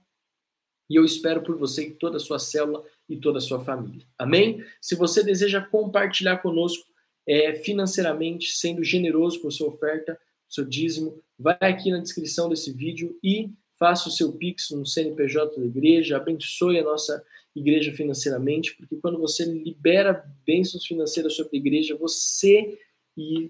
e 0.88 0.96
eu 0.96 1.04
espero 1.04 1.40
por 1.40 1.56
você 1.56 1.86
e 1.86 1.90
toda 1.92 2.16
a 2.16 2.20
sua 2.20 2.40
célula 2.40 2.84
e 3.08 3.16
toda 3.16 3.38
a 3.38 3.40
sua 3.40 3.60
família. 3.60 4.04
Amém? 4.18 4.64
Se 4.80 4.96
você 4.96 5.22
deseja 5.22 5.60
compartilhar 5.60 6.38
conosco 6.38 6.84
é, 7.28 7.54
financeiramente, 7.54 8.50
sendo 8.50 8.82
generoso 8.82 9.40
com 9.40 9.48
sua 9.52 9.68
oferta, 9.68 10.18
seu 10.48 10.64
dízimo, 10.64 11.22
vai 11.38 11.56
aqui 11.60 11.92
na 11.92 12.00
descrição 12.00 12.48
desse 12.48 12.72
vídeo 12.72 13.16
e 13.22 13.52
faça 13.78 14.08
o 14.08 14.12
seu 14.12 14.32
Pix 14.32 14.70
no 14.70 14.84
CNPJ 14.84 15.60
da 15.60 15.66
igreja, 15.66 16.16
abençoe 16.16 16.80
a 16.80 16.84
nossa 16.84 17.24
igreja 17.54 17.92
financeiramente, 17.92 18.76
porque 18.76 18.96
quando 18.96 19.20
você 19.20 19.44
libera 19.44 20.24
bênçãos 20.44 20.84
financeiras 20.84 21.36
sobre 21.36 21.56
a 21.56 21.60
igreja, 21.60 21.96
você 21.96 22.76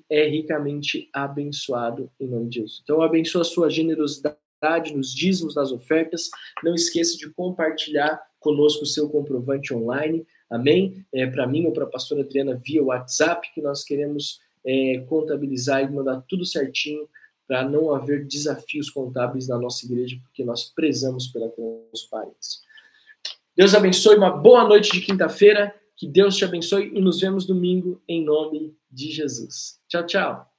é 0.09 0.29
ricamente 0.29 1.09
abençoado 1.13 2.11
em 2.19 2.27
nome 2.27 2.49
de 2.49 2.57
Jesus. 2.57 2.81
Então, 2.83 3.03
abençoa 3.03 3.43
a 3.43 3.45
sua 3.45 3.71
generosidade 3.71 4.37
nos 4.95 5.15
dízimos, 5.15 5.55
nas 5.55 5.73
ofertas. 5.73 6.31
Não 6.63 6.75
esqueça 6.75 7.17
de 7.17 7.31
compartilhar 7.31 8.21
conosco 8.39 8.83
o 8.83 8.87
seu 8.87 9.09
comprovante 9.09 9.73
online, 9.73 10.27
amém? 10.51 11.05
É, 11.13 11.27
para 11.27 11.47
mim 11.47 11.67
ou 11.67 11.73
para 11.73 11.85
a 11.85 11.89
pastora 11.89 12.23
Adriana 12.23 12.61
via 12.63 12.83
WhatsApp, 12.83 13.51
que 13.55 13.61
nós 13.61 13.85
queremos 13.85 14.41
é, 14.65 15.05
contabilizar 15.09 15.83
e 15.83 15.91
mandar 15.91 16.23
tudo 16.29 16.45
certinho 16.45 17.09
para 17.47 17.69
não 17.69 17.95
haver 17.95 18.27
desafios 18.27 18.89
contábeis 18.89 19.49
na 19.49 19.59
nossa 19.59 19.85
igreja, 19.85 20.17
porque 20.23 20.45
nós 20.45 20.65
prezamos 20.65 21.27
pela 21.27 21.49
transparência. 21.49 22.61
Deus 23.57 23.75
abençoe, 23.75 24.17
uma 24.17 24.31
boa 24.31 24.65
noite 24.67 24.93
de 24.93 25.01
quinta-feira, 25.01 25.75
que 26.01 26.09
Deus 26.09 26.35
te 26.35 26.47
abençoe 26.47 26.91
e 26.95 27.01
nos 27.03 27.21
vemos 27.21 27.45
domingo 27.45 28.03
em 28.09 28.25
nome 28.25 28.75
de 28.91 29.13
Jesus. 29.13 29.79
Tchau, 29.87 30.07
tchau. 30.07 30.51